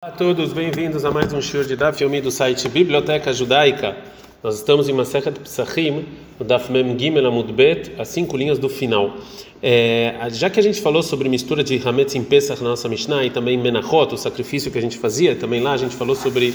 Olá 0.00 0.12
a 0.12 0.16
todos, 0.16 0.52
bem-vindos 0.52 1.04
a 1.04 1.10
mais 1.10 1.32
um 1.32 1.42
show 1.42 1.64
de 1.64 1.74
Daf 1.74 2.00
Yomi 2.00 2.20
do 2.20 2.30
site 2.30 2.68
Biblioteca 2.68 3.32
Judaica. 3.32 3.96
Nós 4.44 4.54
estamos 4.54 4.88
em 4.88 4.92
Masechet 4.92 5.40
Psachim, 5.40 6.06
no 6.38 6.46
Daf 6.46 6.70
Mem 6.70 6.96
Gimel 6.96 7.26
Amud 7.26 7.52
Bet, 7.52 7.90
as 7.98 8.06
cinco 8.06 8.36
linhas 8.36 8.60
do 8.60 8.68
final. 8.68 9.16
É, 9.60 10.14
já 10.30 10.48
que 10.48 10.60
a 10.60 10.62
gente 10.62 10.80
falou 10.80 11.02
sobre 11.02 11.28
mistura 11.28 11.64
de 11.64 11.82
Hametz 11.84 12.14
em 12.14 12.22
Pesach 12.22 12.62
na 12.62 12.68
nossa 12.68 12.88
Mishnah 12.88 13.24
e 13.24 13.30
também 13.30 13.58
Menachot, 13.58 14.14
o 14.14 14.16
sacrifício 14.16 14.70
que 14.70 14.78
a 14.78 14.80
gente 14.80 14.96
fazia, 14.96 15.34
também 15.34 15.60
lá 15.60 15.72
a 15.72 15.76
gente 15.76 15.96
falou 15.96 16.14
sobre 16.14 16.54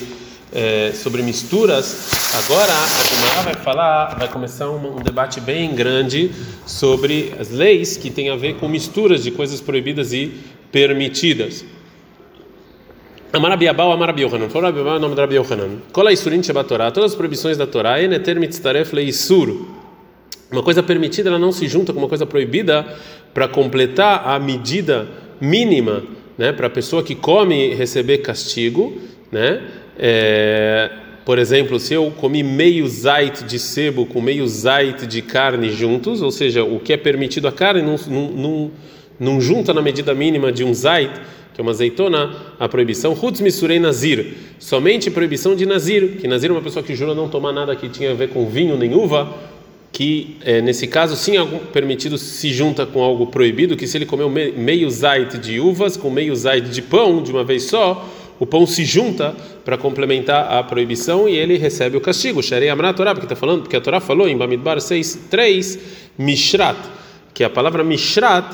é, 0.53 0.93
sobre 0.93 1.21
misturas. 1.21 2.11
Agora 2.45 2.71
a 2.71 3.03
Gemara 3.03 3.41
vai 3.41 3.55
falar, 3.55 4.19
vai 4.19 4.29
começar 4.29 4.69
um, 4.69 4.99
um, 4.99 5.01
debate 5.01 5.41
bem 5.41 5.75
grande 5.75 6.31
sobre 6.65 7.33
as 7.37 7.49
leis 7.49 7.97
que 7.97 8.09
tem 8.09 8.29
a 8.29 8.37
ver 8.37 8.55
com 8.55 8.69
misturas 8.69 9.21
de 9.21 9.31
coisas 9.31 9.59
proibidas 9.59 10.13
e 10.13 10.31
permitidas. 10.71 11.65
Amarabiabal, 13.33 13.91
Amarabiyohanan. 13.91 14.47
Falou 14.47 14.67
Rabiabal, 14.67 14.97
o 14.97 14.99
nome 14.99 15.15
da 15.15 15.23
Rabiyohanan. 15.23 15.79
Kola 15.91 16.13
Isurin 16.13 16.43
Shabbat 16.43 16.69
Torah. 16.69 16.91
Todas 16.91 17.13
as 17.13 17.17
proibições 17.17 17.57
da 17.57 17.65
Torá, 17.65 17.99
Eneter 17.99 18.39
Mitztaref 18.39 18.93
Leisur. 18.93 19.69
Uma 20.51 20.61
coisa 20.61 20.83
permitida, 20.83 21.29
ela 21.29 21.39
não 21.39 21.51
se 21.51 21.67
junta 21.67 21.91
com 21.91 21.97
uma 21.97 22.07
coisa 22.07 22.27
proibida 22.27 22.85
para 23.33 23.47
completar 23.47 24.27
a 24.27 24.39
medida 24.39 25.07
mínima, 25.41 26.03
né? 26.37 26.51
Para 26.51 26.67
a 26.67 26.69
pessoa 26.69 27.01
que 27.01 27.15
come 27.15 27.73
receber 27.73 28.19
castigo, 28.19 28.95
né? 29.31 29.63
É, 29.97 30.91
por 31.25 31.39
exemplo, 31.39 31.79
se 31.79 31.95
eu 31.95 32.11
comi 32.11 32.43
meio 32.43 32.87
zait 32.87 33.43
de 33.45 33.57
sebo 33.57 34.05
com 34.05 34.21
meio 34.21 34.47
zait 34.47 35.07
de 35.07 35.23
carne 35.23 35.71
juntos, 35.71 36.21
ou 36.21 36.29
seja, 36.29 36.63
o 36.63 36.79
que 36.79 36.93
é 36.93 36.97
permitido 36.97 37.47
a 37.47 37.51
carne 37.51 37.81
não, 37.81 37.95
não, 38.07 38.31
não, 38.31 38.71
não 39.19 39.41
junta 39.41 39.73
na 39.73 39.81
medida 39.81 40.13
mínima 40.13 40.51
de 40.51 40.63
um 40.63 40.71
zait 40.71 41.09
que 41.53 41.61
é 41.61 41.61
uma 41.61 41.71
azeitona, 41.71 42.35
a 42.59 42.67
proibição, 42.67 43.13
Hutz 43.13 43.39
Misurei 43.39 43.79
Nazir, 43.79 44.33
somente 44.57 45.11
proibição 45.11 45.55
de 45.55 45.65
Nazir, 45.65 46.17
que 46.19 46.27
Nazir 46.27 46.49
é 46.49 46.53
uma 46.53 46.61
pessoa 46.61 46.83
que 46.83 46.95
jura 46.95 47.13
não 47.13 47.29
tomar 47.29 47.53
nada 47.53 47.75
que 47.75 47.87
tinha 47.89 48.11
a 48.11 48.13
ver 48.15 48.29
com 48.29 48.49
vinho 48.49 48.75
nem 48.75 48.93
uva, 48.93 49.31
que 49.91 50.37
é, 50.43 50.59
nesse 50.59 50.87
caso 50.87 51.15
sim 51.15 51.37
algo 51.37 51.59
permitido 51.71 52.17
se 52.17 52.51
junta 52.51 52.83
com 52.83 53.03
algo 53.03 53.27
proibido, 53.27 53.77
que 53.77 53.85
se 53.85 53.95
ele 53.95 54.07
comeu 54.07 54.27
meio 54.27 54.89
zait 54.89 55.37
de 55.37 55.59
uvas 55.59 55.95
com 55.95 56.09
meio 56.09 56.35
zait 56.35 56.67
de 56.67 56.81
pão 56.81 57.21
de 57.21 57.31
uma 57.31 57.43
vez 57.43 57.65
só, 57.65 58.03
o 58.39 58.45
pão 58.45 58.65
se 58.65 58.83
junta 58.83 59.35
para 59.63 59.77
complementar 59.77 60.51
a 60.51 60.63
proibição 60.63 61.29
e 61.29 61.35
ele 61.35 61.57
recebe 61.57 61.95
o 61.95 62.01
castigo. 62.01 62.41
Sharei 62.41 62.69
Amra 62.69 62.91
Torá, 62.91 63.13
porque 63.13 63.25
está 63.25 63.35
falando, 63.35 63.61
porque 63.61 63.75
a 63.75 63.81
Torá 63.81 63.99
falou 63.99 64.27
em 64.27 64.35
Bamidbar 64.35 64.77
6:3 64.77 65.79
Mishrat, 66.17 66.77
que 67.31 67.43
a 67.43 67.49
palavra 67.49 67.83
Mishrat 67.83 68.47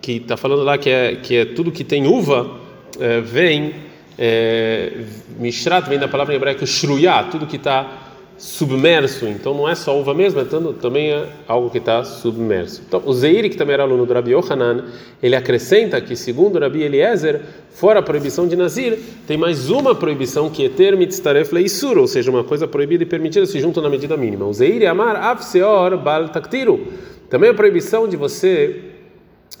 que 0.00 0.12
está 0.12 0.36
falando 0.36 0.62
lá 0.62 0.78
que 0.78 0.90
é 0.90 1.16
que 1.16 1.36
é 1.36 1.44
tudo 1.44 1.70
que 1.70 1.84
tem 1.84 2.06
uva 2.06 2.58
é, 2.98 3.20
vem 3.20 3.74
é, 4.18 4.92
mishrat 5.38 5.88
vem 5.88 5.98
da 5.98 6.08
palavra 6.08 6.34
em 6.34 6.36
hebraico 6.36 6.66
shruyá, 6.66 7.24
tudo 7.24 7.46
que 7.46 7.56
está 7.56 8.08
submerso. 8.40 9.26
Então 9.26 9.54
não 9.54 9.68
é 9.68 9.74
só 9.74 9.98
uva 9.98 10.14
mesmo, 10.14 10.40
é 10.40 10.44
tanto, 10.44 10.72
também 10.72 11.10
é 11.10 11.26
algo 11.46 11.68
que 11.70 11.78
está 11.78 12.02
submerso. 12.04 12.82
Então 12.86 13.02
o 13.04 13.12
Zeiri 13.12 13.50
que 13.50 13.56
também 13.56 13.74
era 13.74 13.82
aluno 13.82 14.06
do 14.06 14.12
Rabi 14.12 14.32
Yohanan, 14.32 14.84
ele 15.22 15.36
acrescenta 15.36 16.00
que 16.00 16.16
segundo 16.16 16.56
o 16.56 16.60
Rabi 16.60 16.82
Eliezer, 16.82 17.42
fora 17.70 18.00
a 18.00 18.02
proibição 18.02 18.48
de 18.48 18.56
Nazir, 18.56 18.98
tem 19.26 19.36
mais 19.36 19.68
uma 19.68 19.94
proibição 19.94 20.48
que 20.48 20.66
é 20.66 20.68
ter 20.70 20.96
mitzaref 20.96 21.52
leisur, 21.52 21.98
ou 21.98 22.06
seja, 22.06 22.30
uma 22.30 22.42
coisa 22.42 22.66
proibida 22.66 23.02
e 23.02 23.06
permitida 23.06 23.44
se 23.44 23.60
junta 23.60 23.80
na 23.82 23.90
medida 23.90 24.16
mínima. 24.16 24.46
O 24.46 24.52
Zeiri 24.52 24.86
amar 24.86 25.16
avseor 25.16 25.96
bal 25.98 26.30
taktiru. 26.30 26.88
Também 27.28 27.50
a 27.50 27.54
proibição 27.54 28.08
de 28.08 28.16
você 28.16 28.89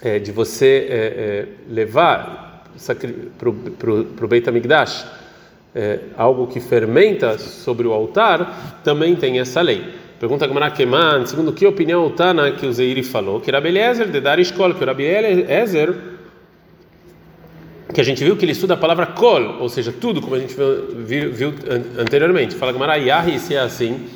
é, 0.02 0.18
de 0.18 0.32
você 0.32 0.86
é, 0.88 0.96
é, 0.96 1.46
levar 1.68 2.64
para 3.38 4.24
o 4.24 4.28
Beit 4.28 4.48
HaMikdash 4.48 5.06
é, 5.74 6.00
algo 6.16 6.46
que 6.46 6.60
fermenta 6.60 7.38
sobre 7.38 7.86
o 7.86 7.92
altar, 7.92 8.80
também 8.82 9.14
tem 9.14 9.38
essa 9.38 9.60
lei. 9.60 9.84
Pergunta 10.18 10.46
Gamara 10.46 10.70
Keman, 10.70 11.24
segundo 11.26 11.52
que 11.52 11.66
opinião 11.66 12.04
o 12.04 12.10
Tana 12.10 12.52
que 12.52 12.66
o 12.66 12.72
Zeiri 12.72 13.02
falou, 13.02 13.40
que 13.40 13.50
Rabi 13.50 13.68
Eliezer 13.68 14.10
de 14.10 14.20
dar 14.20 14.38
escola, 14.38 14.74
que 14.74 14.84
Rabi 14.84 15.04
Eliezer, 15.04 15.94
que 17.94 18.00
a 18.00 18.04
gente 18.04 18.22
viu 18.22 18.36
que 18.36 18.44
ele 18.44 18.52
estuda 18.52 18.74
a 18.74 18.76
palavra 18.76 19.06
kol, 19.06 19.56
ou 19.60 19.68
seja, 19.68 19.92
tudo, 19.92 20.20
como 20.20 20.34
a 20.34 20.38
gente 20.38 20.54
viu, 20.54 21.32
viu 21.32 21.54
anteriormente. 21.98 22.54
Fala 22.54 22.72
Gamara 22.72 22.98
se 23.38 23.54
é 23.54 23.60
assim, 23.60 24.06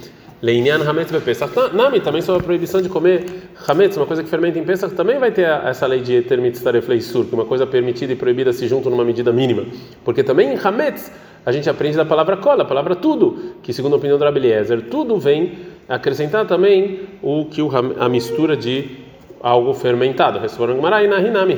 Leinian 0.45 0.87
Hametz 0.87 1.11
Pesach. 1.25 1.51
Nami, 1.73 2.01
também 2.01 2.21
sobre 2.21 2.43
a 2.43 2.45
proibição 2.45 2.83
de 2.83 2.91
comer 2.91 3.25
Hametz, 3.67 3.97
uma 3.97 4.05
coisa 4.05 4.23
que 4.23 4.29
fermenta 4.29 4.59
em 4.59 4.63
Pesach, 4.63 4.95
também 4.95 5.19
vai 5.19 5.31
ter 5.31 5.49
essa 5.49 5.87
lei 5.87 6.03
de 6.03 6.21
Termit 6.21 6.59
Staref 6.59 6.87
Leisur, 6.87 7.25
que 7.25 7.35
uma 7.35 7.47
coisa 7.47 7.67
permitida 7.67 8.13
e 8.13 8.17
proibida 8.17 8.53
se 8.53 8.69
juntam 8.69 8.91
numa 8.91 9.07
medida 9.07 9.33
mínima. 9.33 9.65
Porque 10.05 10.23
também 10.23 10.53
em 10.53 10.59
Hametz 10.63 11.11
a 11.47 11.51
gente 11.51 11.71
aprende 11.71 11.97
da 11.97 12.05
palavra 12.05 12.37
cola, 12.37 12.63
a 12.63 12.67
palavra 12.67 12.95
tudo, 12.95 13.55
que 13.63 13.73
segundo 13.73 13.95
a 13.95 13.97
opinião 13.97 14.19
do 14.19 14.25
Rabeliezer, 14.25 14.83
tudo 14.83 15.17
vem 15.17 15.53
acrescentar 15.89 16.47
também 16.47 17.01
o 17.23 17.47
que 17.47 17.63
a 17.99 18.07
mistura 18.07 18.55
de 18.55 18.99
algo 19.41 19.73
fermentado. 19.73 20.41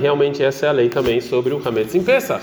Realmente 0.00 0.44
essa 0.44 0.66
é 0.66 0.68
a 0.68 0.72
lei 0.72 0.88
também 0.88 1.20
sobre 1.20 1.52
o 1.52 1.60
Hametz 1.64 1.92
em 1.96 2.04
Pesach. 2.04 2.40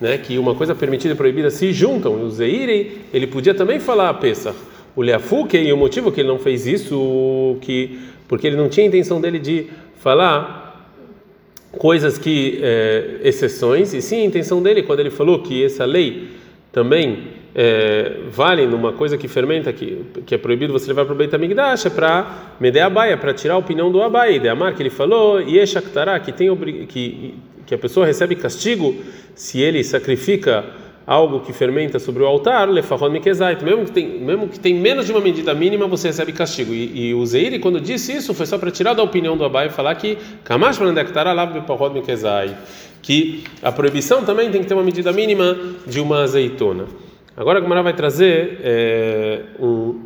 Né, 0.00 0.18
que 0.18 0.36
uma 0.36 0.54
coisa 0.54 0.74
permitida 0.74 1.14
e 1.14 1.16
proibida 1.16 1.48
se 1.48 1.70
juntam. 1.72 2.24
O 2.24 2.28
Zeiri, 2.28 3.02
ele 3.14 3.26
podia 3.26 3.54
também 3.54 3.78
falar 3.78 4.12
Pesach 4.14 4.56
o 4.94 5.02
Leafuke, 5.02 5.56
e 5.56 5.72
o 5.72 5.76
motivo 5.76 6.12
que 6.12 6.20
ele 6.20 6.28
não 6.28 6.38
fez 6.38 6.66
isso, 6.66 7.56
que 7.60 7.98
porque 8.28 8.46
ele 8.46 8.56
não 8.56 8.68
tinha 8.68 8.86
intenção 8.86 9.20
dele 9.20 9.38
de 9.38 9.66
falar 9.96 10.88
coisas 11.70 12.18
que 12.18 12.58
é, 12.62 13.20
exceções, 13.24 13.94
e 13.94 14.02
sim 14.02 14.22
a 14.22 14.24
intenção 14.24 14.62
dele 14.62 14.82
quando 14.82 15.00
ele 15.00 15.10
falou 15.10 15.40
que 15.40 15.64
essa 15.64 15.84
lei 15.84 16.28
também 16.70 17.28
é, 17.54 18.12
vale 18.30 18.66
numa 18.66 18.92
coisa 18.92 19.18
que 19.18 19.28
fermenta, 19.28 19.72
que, 19.72 20.04
que 20.24 20.34
é 20.34 20.38
proibido 20.38 20.72
você 20.72 20.86
levar 20.88 21.04
para 21.04 21.14
o 21.14 21.16
Beit 21.16 21.34
HaMikdash, 21.34 21.86
é 21.86 21.90
para 21.90 22.54
Medei 22.58 22.82
Abaia, 22.82 23.16
para 23.16 23.34
tirar 23.34 23.54
a 23.54 23.58
opinião 23.58 23.90
do 23.90 24.02
Abai, 24.02 24.38
de 24.38 24.48
Amar, 24.48 24.74
que 24.74 24.82
ele 24.82 24.90
falou, 24.90 25.40
e 25.40 25.58
Eshaktará, 25.58 26.18
que, 26.20 26.32
tem, 26.32 26.54
que, 26.86 27.34
que 27.66 27.74
a 27.74 27.78
pessoa 27.78 28.06
recebe 28.06 28.34
castigo 28.34 28.96
se 29.34 29.60
ele 29.60 29.84
sacrifica 29.84 30.64
algo 31.06 31.40
que 31.40 31.52
fermenta 31.52 31.98
sobre 31.98 32.22
o 32.22 32.26
altar, 32.26 32.68
lefahon 32.68 33.10
mikezait, 33.10 33.62
mesmo 33.62 33.84
que 33.84 33.92
tem 33.92 34.20
mesmo 34.20 34.48
que 34.48 34.58
tem 34.58 34.74
menos 34.74 35.06
de 35.06 35.12
uma 35.12 35.20
medida 35.20 35.54
mínima, 35.54 35.86
você 35.86 36.08
recebe 36.08 36.32
castigo. 36.32 36.72
E, 36.72 37.08
e 37.08 37.14
o 37.14 37.24
Zeiri 37.26 37.58
quando 37.58 37.80
disse 37.80 38.12
isso 38.12 38.32
foi 38.34 38.46
só 38.46 38.58
para 38.58 38.70
tirar 38.70 38.94
da 38.94 39.02
opinião 39.02 39.36
do 39.36 39.44
Abai 39.44 39.66
e 39.66 39.70
falar 39.70 39.94
que 39.94 40.16
kamash 40.44 40.78
que 43.02 43.42
a 43.60 43.72
proibição 43.72 44.24
também 44.24 44.50
tem 44.50 44.62
que 44.62 44.68
ter 44.68 44.74
uma 44.74 44.82
medida 44.84 45.12
mínima 45.12 45.58
de 45.86 46.00
uma 46.00 46.22
azeitona. 46.22 46.86
Agora 47.36 47.58
a 47.58 47.62
Gemara 47.62 47.82
vai 47.82 47.94
trazer 47.94 48.60
é, 48.62 49.40
um, 49.58 50.00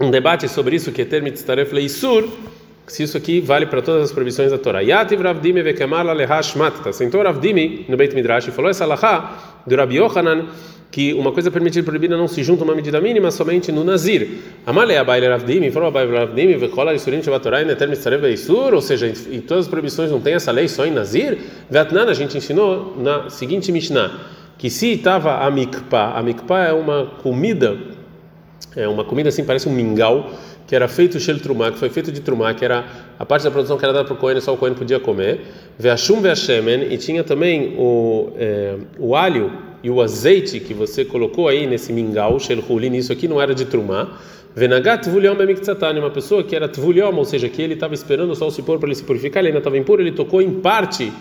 um 0.00 0.10
debate 0.10 0.48
sobre 0.48 0.74
isso 0.74 0.90
que 0.90 1.02
é 1.02 1.04
termit 1.04 1.38
staref 1.38 1.72
leisur 1.72 2.28
se 2.86 3.02
isso 3.02 3.16
aqui 3.16 3.40
vale 3.40 3.66
para 3.66 3.82
todas 3.82 4.04
as 4.04 4.12
proibições 4.12 4.50
da 4.50 4.58
Torá. 4.58 4.80
Yativ 4.80 5.20
Ravdimi 5.20 5.62
vekemar 5.62 6.06
lehash 6.06 6.54
matta. 6.54 6.92
Sentou 6.92 7.22
Ravdimi 7.22 7.84
no 7.88 7.96
Beit 7.96 8.14
Midrash 8.14 8.48
e 8.48 8.50
falou 8.50 8.70
essa 8.70 8.86
lahá 8.86 9.60
do 9.66 9.74
Rabi 9.74 9.96
Yohanan 9.96 10.46
que 10.90 11.12
uma 11.12 11.32
coisa 11.32 11.50
permitida 11.50 11.80
e 11.80 11.82
proibida 11.82 12.16
não 12.16 12.28
se 12.28 12.42
junta 12.42 12.64
uma 12.64 12.74
medida 12.74 13.00
mínima 13.00 13.30
somente 13.30 13.70
no 13.70 13.84
Nazir. 13.84 14.28
Amale 14.64 14.96
abaile 14.96 15.28
Ravdimi, 15.28 15.70
falou 15.70 15.88
abaile 15.88 16.16
Ravdimi, 16.16 16.56
vekola 16.56 16.94
isurim 16.94 17.22
shabatorá 17.22 17.60
e 17.60 17.64
neter 17.64 17.88
mitzarev 17.88 18.22
veisur, 18.22 18.72
ou 18.72 18.80
seja, 18.80 19.06
em 19.06 19.40
todas 19.40 19.66
as 19.66 19.70
proibições 19.70 20.10
não 20.10 20.20
tem 20.20 20.34
essa 20.34 20.50
lei 20.50 20.68
só 20.68 20.86
em 20.86 20.90
Nazir. 20.90 21.38
Vatnan 21.70 22.06
a 22.08 22.14
gente 22.14 22.38
ensinou 22.38 22.96
na 22.98 23.28
seguinte 23.28 23.70
Mishnah, 23.70 24.10
que 24.56 24.70
se 24.70 24.92
estava 24.92 25.44
a 25.44 25.50
mikpah, 25.50 26.16
a 26.16 26.22
mikpah 26.22 26.68
é 26.68 26.72
uma 26.72 27.06
comida, 27.22 27.76
é 28.74 28.88
uma 28.88 29.04
comida 29.04 29.28
assim, 29.28 29.44
parece 29.44 29.68
um 29.68 29.72
mingau, 29.72 30.30
que 30.66 30.74
era 30.74 30.88
feito 30.88 31.20
shel 31.20 31.38
trumá, 31.38 31.70
que 31.70 31.78
foi 31.78 31.88
feito 31.88 32.10
de 32.10 32.20
trumá, 32.20 32.52
que 32.52 32.64
era 32.64 32.84
a 33.18 33.24
parte 33.24 33.44
da 33.44 33.50
produção 33.50 33.78
que 33.78 33.84
era 33.84 33.92
dada 33.92 34.04
para 34.04 34.14
o 34.14 34.16
Cohen, 34.16 34.40
só 34.40 34.52
o 34.52 34.56
Cohen 34.56 34.74
podia 34.74 34.98
comer. 34.98 35.40
Veashum 35.78 36.20
veashemen, 36.20 36.92
e 36.92 36.98
tinha 36.98 37.22
também 37.22 37.74
o, 37.78 38.30
é, 38.36 38.74
o 38.98 39.14
alho 39.14 39.52
e 39.82 39.90
o 39.90 40.02
azeite 40.02 40.58
que 40.58 40.74
você 40.74 41.04
colocou 41.04 41.46
aí 41.46 41.66
nesse 41.66 41.92
mingau, 41.92 42.40
shel 42.40 42.62
hulin, 42.68 42.96
isso 42.96 43.12
aqui 43.12 43.28
não 43.28 43.40
era 43.40 43.54
de 43.54 43.64
trumá. 43.64 44.18
Venagat 44.56 45.02
tvuliom 45.02 45.40
emiktsatani, 45.40 46.00
uma 46.00 46.10
pessoa 46.10 46.42
que 46.42 46.56
era 46.56 46.66
tvuliom, 46.66 47.14
ou 47.14 47.24
seja, 47.24 47.48
que 47.48 47.62
ele 47.62 47.74
estava 47.74 47.94
esperando 47.94 48.34
só 48.34 48.50
se 48.50 48.62
pôr 48.62 48.78
para 48.78 48.88
ele 48.88 48.96
se 48.96 49.04
purificar, 49.04 49.42
ele 49.42 49.48
ainda 49.48 49.58
estava 49.58 49.78
impuro, 49.78 50.02
ele 50.02 50.12
tocou 50.12 50.40
em 50.42 50.50
parte 50.50 51.12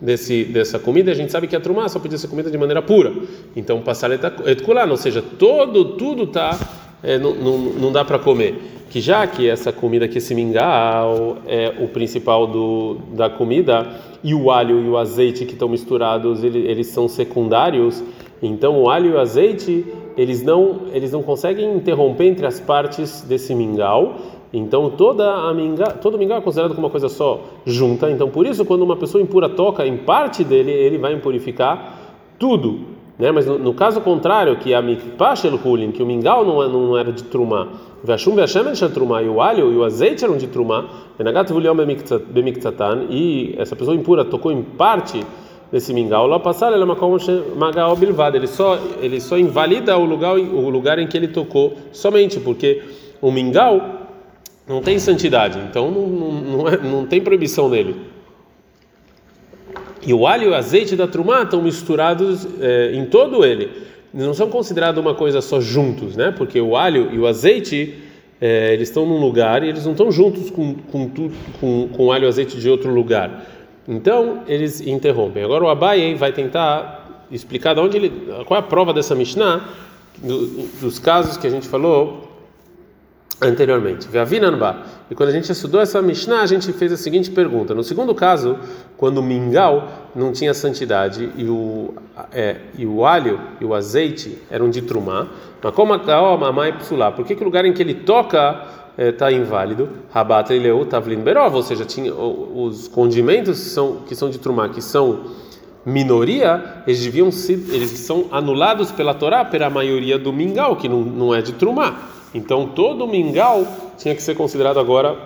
desse, 0.00 0.44
dessa 0.44 0.78
comida, 0.78 1.12
a 1.12 1.14
gente 1.14 1.30
sabe 1.30 1.46
que 1.46 1.54
a 1.54 1.60
trumá 1.60 1.88
só 1.88 1.98
podia 1.98 2.16
ser 2.16 2.28
comida 2.28 2.50
de 2.50 2.56
maneira 2.56 2.80
pura. 2.80 3.12
Então, 3.54 3.80
passar 3.82 4.10
etkulan, 4.10 4.86
ou 4.90 4.96
seja, 4.96 5.22
todo, 5.22 5.96
tudo 5.96 6.26
tá, 6.26 6.58
é, 7.02 7.18
não, 7.18 7.34
não, 7.34 7.58
não 7.58 7.92
dá 7.92 8.04
para 8.04 8.18
comer 8.18 8.77
que 8.90 9.00
já 9.00 9.26
que 9.26 9.48
essa 9.48 9.72
comida 9.72 10.08
que 10.08 10.18
esse 10.18 10.34
mingau 10.34 11.38
é 11.46 11.74
o 11.80 11.88
principal 11.88 12.46
do, 12.46 12.96
da 13.12 13.28
comida 13.28 13.86
e 14.22 14.34
o 14.34 14.50
alho 14.50 14.80
e 14.80 14.88
o 14.88 14.96
azeite 14.96 15.44
que 15.44 15.52
estão 15.52 15.68
misturados 15.68 16.42
eles, 16.42 16.64
eles 16.64 16.86
são 16.88 17.08
secundários 17.08 18.02
então 18.42 18.80
o 18.80 18.88
alho 18.88 19.10
e 19.10 19.14
o 19.14 19.20
azeite 19.20 19.86
eles 20.16 20.42
não 20.42 20.82
eles 20.92 21.12
não 21.12 21.22
conseguem 21.22 21.76
interromper 21.76 22.26
entre 22.26 22.46
as 22.46 22.58
partes 22.58 23.22
desse 23.22 23.54
mingau 23.54 24.16
então 24.52 24.90
toda 24.90 25.30
a 25.30 25.52
mingau, 25.52 25.92
todo 26.00 26.18
mingau 26.18 26.38
é 26.38 26.40
considerado 26.40 26.74
como 26.74 26.86
uma 26.86 26.90
coisa 26.90 27.08
só 27.08 27.44
junta 27.66 28.10
então 28.10 28.28
por 28.30 28.46
isso 28.46 28.64
quando 28.64 28.82
uma 28.82 28.96
pessoa 28.96 29.22
impura 29.22 29.48
toca 29.48 29.86
em 29.86 29.96
parte 29.98 30.42
dele 30.42 30.72
ele 30.72 30.98
vai 30.98 31.12
impurificar 31.12 31.98
tudo, 32.38 32.80
né? 33.18 33.32
Mas 33.32 33.46
no, 33.46 33.58
no 33.58 33.74
caso 33.74 34.00
contrário, 34.00 34.56
que 34.56 34.72
a 34.72 34.80
mikpashel 34.80 35.58
hulin, 35.62 35.90
que 35.90 36.02
o 36.02 36.06
mingau 36.06 36.44
não, 36.44 36.62
é, 36.62 36.68
não 36.68 36.96
era 36.96 37.12
de 37.12 37.24
trumá, 37.24 37.68
vashum 38.04 38.34
vashem 38.34 38.72
de 38.72 38.88
trumá 38.90 39.22
e 39.22 39.28
o 39.28 39.40
alho 39.40 39.72
e 39.72 39.76
o 39.76 39.84
azeite 39.84 40.24
eram 40.24 40.36
de 40.36 40.46
trumá, 40.46 40.86
enagat 41.18 41.50
vuliom 41.50 41.74
bemiktsatan 41.74 43.06
e 43.10 43.54
essa 43.58 43.74
pessoa 43.74 43.96
impura 43.96 44.24
tocou 44.24 44.52
em 44.52 44.62
parte 44.62 45.24
desse 45.70 45.92
mingau, 45.92 46.26
lá 46.26 46.38
passar 46.38 46.72
ela 46.72 46.82
é 46.82 46.84
uma 46.84 47.96
bilvada, 47.96 48.36
ele 48.36 48.46
só 48.46 48.78
ele 49.02 49.20
só 49.20 49.36
invalida 49.36 49.98
o 49.98 50.04
lugar 50.04 50.34
o 50.38 50.70
lugar 50.70 50.98
em 50.98 51.06
que 51.06 51.16
ele 51.16 51.28
tocou 51.28 51.76
somente 51.92 52.40
porque 52.40 52.82
o 53.20 53.30
mingau 53.30 53.82
não 54.66 54.80
tem 54.80 54.98
santidade, 54.98 55.58
então 55.58 55.90
não, 55.90 56.06
não, 56.06 56.32
não, 56.32 56.68
é, 56.68 56.76
não 56.76 57.06
tem 57.06 57.20
proibição 57.20 57.68
nele. 57.68 57.96
E 60.08 60.14
o 60.14 60.26
alho 60.26 60.44
e 60.44 60.48
o 60.48 60.54
azeite 60.54 60.96
da 60.96 61.06
trumá 61.06 61.42
estão 61.42 61.60
misturados 61.60 62.48
é, 62.62 62.92
em 62.94 63.04
todo 63.04 63.44
ele. 63.44 63.68
Não 64.12 64.32
são 64.32 64.48
considerados 64.48 64.98
uma 64.98 65.14
coisa 65.14 65.42
só 65.42 65.60
juntos, 65.60 66.16
né? 66.16 66.32
Porque 66.34 66.58
o 66.58 66.74
alho 66.74 67.10
e 67.12 67.18
o 67.18 67.26
azeite 67.26 67.94
é, 68.40 68.72
eles 68.72 68.88
estão 68.88 69.04
num 69.04 69.20
lugar 69.20 69.62
e 69.62 69.68
eles 69.68 69.84
não 69.84 69.92
estão 69.92 70.10
juntos 70.10 70.48
com 70.48 70.76
com, 71.60 71.88
com, 71.88 72.10
alho 72.10 72.24
e 72.24 72.28
azeite 72.28 72.58
de 72.58 72.70
outro 72.70 72.90
lugar. 72.90 73.44
Então 73.86 74.44
eles 74.48 74.80
interrompem. 74.80 75.44
Agora 75.44 75.64
o 75.64 75.68
Abai 75.68 76.14
vai 76.14 76.32
tentar 76.32 77.26
explicar 77.30 77.74
de 77.74 77.80
onde 77.80 77.98
ele, 77.98 78.10
qual 78.46 78.56
é 78.56 78.60
a 78.60 78.66
prova 78.66 78.94
dessa 78.94 79.14
Mishnah 79.14 79.62
do, 80.22 80.46
dos 80.80 80.98
casos 80.98 81.36
que 81.36 81.46
a 81.46 81.50
gente 81.50 81.68
falou 81.68 82.27
anteriormente. 83.40 84.08
E 85.10 85.14
quando 85.14 85.28
a 85.28 85.32
gente 85.32 85.50
estudou 85.50 85.80
essa 85.80 86.02
Mishnah, 86.02 86.42
a 86.42 86.46
gente 86.46 86.72
fez 86.72 86.92
a 86.92 86.96
seguinte 86.96 87.30
pergunta: 87.30 87.74
no 87.74 87.84
segundo 87.84 88.14
caso, 88.14 88.58
quando 88.96 89.18
o 89.18 89.22
mingau 89.22 89.88
não 90.14 90.32
tinha 90.32 90.52
santidade 90.52 91.30
e 91.36 91.44
o, 91.44 91.94
é, 92.32 92.56
e 92.76 92.84
o 92.84 93.04
alho 93.04 93.40
e 93.60 93.64
o 93.64 93.74
azeite 93.74 94.38
eram 94.50 94.68
de 94.68 94.82
trumá, 94.82 95.28
mas 95.62 95.74
como 95.74 95.92
a 95.92 96.36
mamãe 96.36 96.74
por 97.14 97.24
que, 97.24 97.34
que 97.34 97.42
o 97.42 97.44
lugar 97.44 97.64
em 97.64 97.72
que 97.72 97.82
ele 97.82 97.94
toca 97.94 98.64
está 98.96 99.30
é, 99.30 99.34
inválido? 99.34 99.88
Rabat 100.10 100.52
leu 100.58 100.84
tavlin 100.84 101.20
berov, 101.20 101.54
ou 101.54 101.62
seja, 101.62 101.84
tinha 101.84 102.12
os 102.14 102.88
condimentos 102.88 103.58
que 103.58 103.70
são, 103.70 103.96
que 104.08 104.14
são 104.16 104.30
de 104.30 104.38
trumá, 104.38 104.68
que 104.68 104.82
são 104.82 105.20
minoria, 105.86 106.82
eles 106.86 107.02
deviam 107.02 107.30
ser, 107.30 107.54
eles 107.72 107.90
são 107.90 108.26
anulados 108.30 108.90
pela 108.90 109.14
Torá, 109.14 109.44
pela 109.44 109.70
maioria 109.70 110.18
do 110.18 110.32
mingau, 110.32 110.76
que 110.76 110.88
não, 110.88 111.00
não 111.00 111.34
é 111.34 111.40
de 111.40 111.52
trumá. 111.52 112.17
Então 112.34 112.66
todo 112.66 113.06
mingau 113.06 113.66
tinha 113.96 114.14
que 114.14 114.22
ser 114.22 114.34
considerado 114.34 114.78
agora 114.78 115.16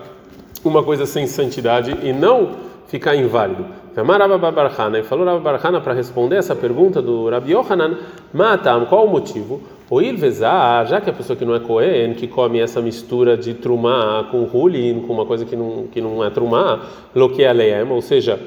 uma 0.64 0.82
coisa 0.82 1.06
sem 1.06 1.26
santidade 1.26 1.96
e 2.02 2.12
não 2.12 2.50
ficar 2.87 3.16
inválido. 3.16 3.66
E 3.94 5.02
falou 5.02 5.26
Rabba 5.26 5.40
Barhana 5.40 5.81
para 5.81 5.93
responder 5.93 6.37
essa 6.37 6.54
pergunta 6.54 7.02
do 7.02 7.28
Rabi 7.28 7.52
Yohanan, 7.52 7.99
Matam, 8.32 8.87
qual 8.87 9.06
o 9.06 9.10
motivo? 9.10 9.60
O 9.90 10.00
Ilvezar, 10.00 10.87
já 10.87 11.00
que 11.02 11.10
a 11.10 11.12
pessoa 11.12 11.37
que 11.37 11.44
não 11.44 11.54
é 11.54 11.60
Cohen, 11.60 12.14
que 12.14 12.26
come 12.26 12.58
essa 12.58 12.81
mistura 12.81 13.37
de 13.37 13.52
trumá 13.52 14.26
com 14.31 14.44
hulin, 14.44 15.00
com 15.06 15.12
uma 15.12 15.26
coisa 15.26 15.44
que 15.44 15.55
não, 15.55 15.87
que 15.93 16.00
não 16.00 16.25
é 16.25 16.31
trumá, 16.31 16.81
loque 17.14 17.44
aleem, 17.44 17.90
ou 17.90 18.00
seja, 18.00 18.40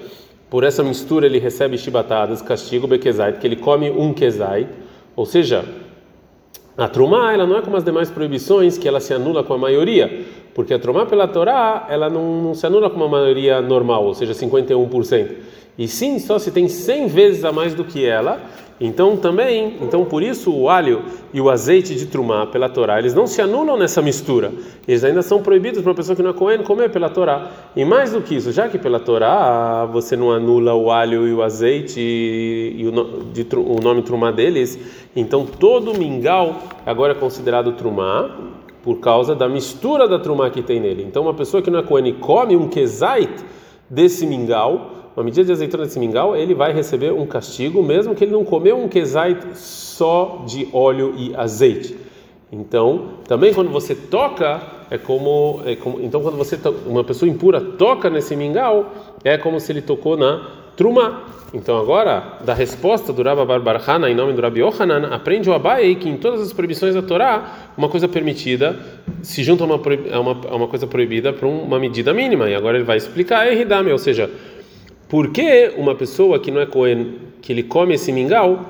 por 0.49 0.63
essa 0.63 0.81
mistura 0.81 1.27
ele 1.27 1.37
recebe 1.37 1.77
chibatadas, 1.77 2.41
castigo 2.41 2.87
bekezait, 2.87 3.37
que 3.37 3.45
ele 3.45 3.57
come 3.57 3.91
um 3.91 4.11
kezait, 4.13 4.67
ou 5.15 5.25
seja, 5.27 5.63
a 6.77 6.87
trumá, 6.87 7.33
ela 7.33 7.45
não 7.45 7.57
é 7.57 7.61
como 7.61 7.77
as 7.77 7.83
demais 7.83 8.09
proibições 8.11 8.77
que 8.77 8.87
ela 8.87 8.99
se 8.99 9.13
anula 9.13 9.43
com 9.43 9.53
a 9.53 9.57
maioria, 9.57 10.25
porque 10.55 10.73
a 10.73 10.79
trumá 10.79 11.05
pela 11.05 11.27
Torá, 11.27 11.85
ela 11.89 12.09
não, 12.09 12.41
não 12.41 12.53
se 12.55 12.65
anula 12.65 12.89
com 12.89 12.95
uma 12.95 13.09
maioria 13.09 13.61
normal, 13.61 14.05
ou 14.05 14.15
seja, 14.15 14.31
51%. 14.31 15.31
E 15.77 15.85
sim, 15.85 16.17
só 16.17 16.39
se 16.39 16.49
tem 16.49 16.69
100 16.69 17.07
vezes 17.07 17.43
a 17.43 17.51
mais 17.51 17.73
do 17.73 17.83
que 17.83 18.05
ela, 18.05 18.41
então 18.79 19.17
também, 19.17 19.75
então 19.81 20.05
por 20.05 20.23
isso 20.23 20.53
o 20.53 20.69
alho 20.69 21.03
e 21.33 21.41
o 21.41 21.49
azeite 21.49 21.93
de 21.95 22.05
trumá 22.05 22.45
pela 22.45 22.69
Torá, 22.69 22.99
eles 22.99 23.13
não 23.13 23.27
se 23.27 23.41
anulam 23.41 23.77
nessa 23.77 24.01
mistura. 24.01 24.53
Eles 24.87 25.03
ainda 25.03 25.21
são 25.21 25.41
proibidos 25.41 25.81
para 25.81 25.89
uma 25.91 25.95
pessoa 25.95 26.15
que 26.15 26.23
não 26.23 26.29
é 26.29 26.33
cohen 26.33 26.63
comer 26.63 26.89
pela 26.89 27.09
Torá. 27.09 27.51
E 27.75 27.83
mais 27.83 28.13
do 28.13 28.21
que 28.21 28.35
isso, 28.35 28.53
já 28.53 28.69
que 28.69 28.77
pela 28.77 28.99
Torá 28.99 29.85
você 29.85 30.15
não 30.15 30.31
anula 30.31 30.73
o 30.73 30.89
alho 30.89 31.27
e 31.27 31.33
o 31.33 31.43
azeite 31.43 31.99
e 31.99 32.85
o, 32.87 33.23
de, 33.33 33.45
o 33.55 33.81
nome 33.81 34.01
trumá 34.03 34.31
deles, 34.31 34.79
então 35.13 35.45
todo 35.45 35.93
mingau 35.93 36.63
agora 36.85 37.11
é 37.11 37.15
considerado 37.15 37.73
trumá 37.73 38.29
por 38.85 38.99
causa 38.99 39.35
da 39.35 39.49
mistura 39.49 40.07
da 40.07 40.17
trumá 40.17 40.49
que 40.49 40.61
tem 40.61 40.79
nele. 40.79 41.03
Então 41.03 41.23
uma 41.23 41.33
pessoa 41.33 41.61
que 41.61 41.69
não 41.69 41.79
é 41.79 41.83
cohen 41.83 42.13
come 42.13 42.55
um 42.55 42.69
kezait 42.69 43.43
desse 43.89 44.25
mingau 44.25 44.95
uma 45.15 45.23
medida 45.23 45.45
de 45.45 45.51
azeitona 45.53 45.87
de 45.87 45.97
mingau, 45.97 46.35
ele 46.35 46.53
vai 46.53 46.73
receber 46.73 47.13
um 47.13 47.25
castigo, 47.25 47.81
mesmo 47.81 48.13
que 48.13 48.25
ele 48.25 48.33
não 48.33 48.43
comeu 48.43 48.77
um 48.77 48.89
kezait 48.89 49.39
só 49.55 50.43
de 50.45 50.67
óleo 50.73 51.13
e 51.17 51.33
azeite. 51.33 51.97
Então, 52.51 53.11
também 53.25 53.53
quando 53.53 53.71
você 53.71 53.95
toca, 53.95 54.61
é 54.91 54.97
como, 54.97 55.61
é 55.65 55.75
como 55.75 56.01
então 56.01 56.21
quando 56.21 56.35
você 56.35 56.59
uma 56.85 57.03
pessoa 57.03 57.29
impura 57.29 57.61
toca 57.61 58.09
nesse 58.09 58.35
mingau, 58.35 58.91
é 59.23 59.37
como 59.37 59.57
se 59.57 59.71
ele 59.71 59.81
tocou 59.81 60.17
na 60.17 60.64
truma. 60.75 61.23
Então 61.53 61.77
agora, 61.77 62.39
da 62.43 62.53
resposta 62.53 63.13
do 63.13 63.23
Rabba 63.23 63.45
Barbarhana 63.45 64.09
em 64.09 64.15
nome 64.15 64.33
do 64.33 64.41
Rabbi 64.41 64.59
Yohanan, 64.59 65.07
aprende 65.07 65.49
o 65.49 65.53
Abai 65.53 65.95
que 65.95 66.09
em 66.09 66.17
todas 66.17 66.41
as 66.41 66.51
proibições 66.51 66.93
da 66.93 67.01
Torá, 67.01 67.71
uma 67.77 67.87
coisa 67.87 68.07
permitida 68.07 68.77
se 69.21 69.41
junta 69.43 69.63
a 69.63 69.67
uma, 69.67 69.75
a 70.11 70.19
uma, 70.19 70.41
a 70.49 70.55
uma 70.55 70.67
coisa 70.67 70.85
proibida 70.85 71.31
para 71.31 71.47
uma 71.47 71.79
medida 71.79 72.13
mínima. 72.13 72.49
E 72.49 72.55
agora 72.55 72.77
ele 72.77 72.83
vai 72.83 72.97
explicar 72.97 73.47
Eridame, 73.47 73.91
ou 73.91 73.97
seja, 73.97 74.29
por 75.07 75.31
que 75.31 75.71
uma 75.77 75.95
pessoa 75.95 76.39
que 76.39 76.51
não 76.51 76.59
é 76.59 76.65
Cohen, 76.65 77.15
que 77.41 77.53
ele 77.53 77.63
come 77.63 77.93
esse 77.93 78.11
mingau, 78.11 78.65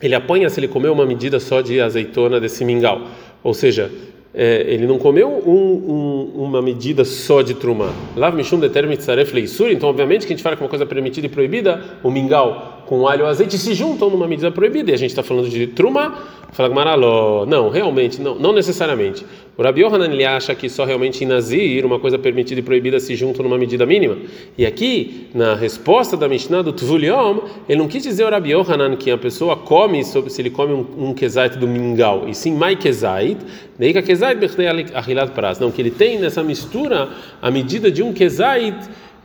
ele 0.00 0.14
apanha 0.14 0.48
se 0.48 0.60
ele 0.60 0.68
comeu 0.68 0.92
uma 0.92 1.04
medida 1.04 1.38
só 1.40 1.60
de 1.60 1.80
azeitona 1.80 2.40
desse 2.40 2.64
mingau? 2.64 3.02
Ou 3.42 3.52
seja, 3.52 3.90
é, 4.34 4.64
ele 4.66 4.86
não 4.86 4.98
comeu 4.98 5.28
um, 5.28 6.32
um, 6.36 6.42
uma 6.44 6.60
medida 6.60 7.04
só 7.04 7.40
de 7.40 7.54
truma. 7.54 7.92
Lav 8.16 8.34
mishum 8.34 8.58
determinat 8.58 9.00
tzaref 9.00 9.32
leisur. 9.32 9.70
Então, 9.70 9.88
obviamente, 9.88 10.26
que 10.26 10.32
a 10.32 10.36
gente 10.36 10.42
fala 10.42 10.56
que 10.56 10.62
uma 10.62 10.68
coisa 10.68 10.84
permitida 10.84 11.26
e 11.26 11.30
proibida, 11.30 11.80
o 12.02 12.10
mingau 12.10 12.73
com 12.86 13.06
alho 13.06 13.24
e 13.24 13.28
azeite 13.28 13.58
se 13.58 13.74
juntam 13.74 14.10
numa 14.10 14.26
medida 14.26 14.50
proibida. 14.50 14.90
E 14.90 14.94
a 14.94 14.96
gente 14.96 15.10
está 15.10 15.22
falando 15.22 15.48
de 15.48 15.66
truma. 15.68 16.14
Fala 16.52 16.68
Gmaraló, 16.68 17.44
não, 17.44 17.68
realmente, 17.68 18.20
não, 18.20 18.36
não 18.36 18.52
necessariamente. 18.52 19.26
O 19.56 19.62
Rabi 19.62 19.80
Yohanan 19.80 20.06
ele 20.06 20.24
acha 20.24 20.54
que 20.54 20.68
só 20.68 20.84
realmente 20.84 21.24
em 21.24 21.26
Nazir, 21.26 21.84
uma 21.84 21.98
coisa 21.98 22.16
permitida 22.16 22.60
e 22.60 22.62
proibida 22.62 23.00
se 23.00 23.16
juntam 23.16 23.42
numa 23.42 23.58
medida 23.58 23.84
mínima. 23.84 24.16
E 24.56 24.64
aqui, 24.64 25.26
na 25.34 25.56
resposta 25.56 26.16
da 26.16 26.28
Mishnah 26.28 26.62
do 26.62 26.72
Tvuliom, 26.72 27.40
ele 27.68 27.78
não 27.78 27.88
quis 27.88 28.04
dizer 28.04 28.24
o 28.24 28.30
Rabi 28.30 28.52
Yohanan 28.52 28.94
que 28.94 29.10
a 29.10 29.18
pessoa 29.18 29.56
come, 29.56 30.04
sobre, 30.04 30.30
se 30.30 30.42
ele 30.42 30.50
come 30.50 30.72
um, 30.72 31.08
um 31.08 31.12
kezait 31.12 31.58
do 31.58 31.66
mingau, 31.66 32.28
e 32.28 32.34
sim 32.34 32.54
mai 32.54 32.76
kezait, 32.76 33.38
daí 33.76 33.92
que 33.92 33.98
a 33.98 34.02
kezait 34.02 34.38
ahilat 34.94 35.32
pras. 35.32 35.58
Não, 35.58 35.72
que 35.72 35.82
ele 35.82 35.90
tem 35.90 36.20
nessa 36.20 36.42
mistura 36.44 37.08
a 37.42 37.50
medida 37.50 37.90
de 37.90 38.00
um 38.00 38.12
kezait 38.12 38.76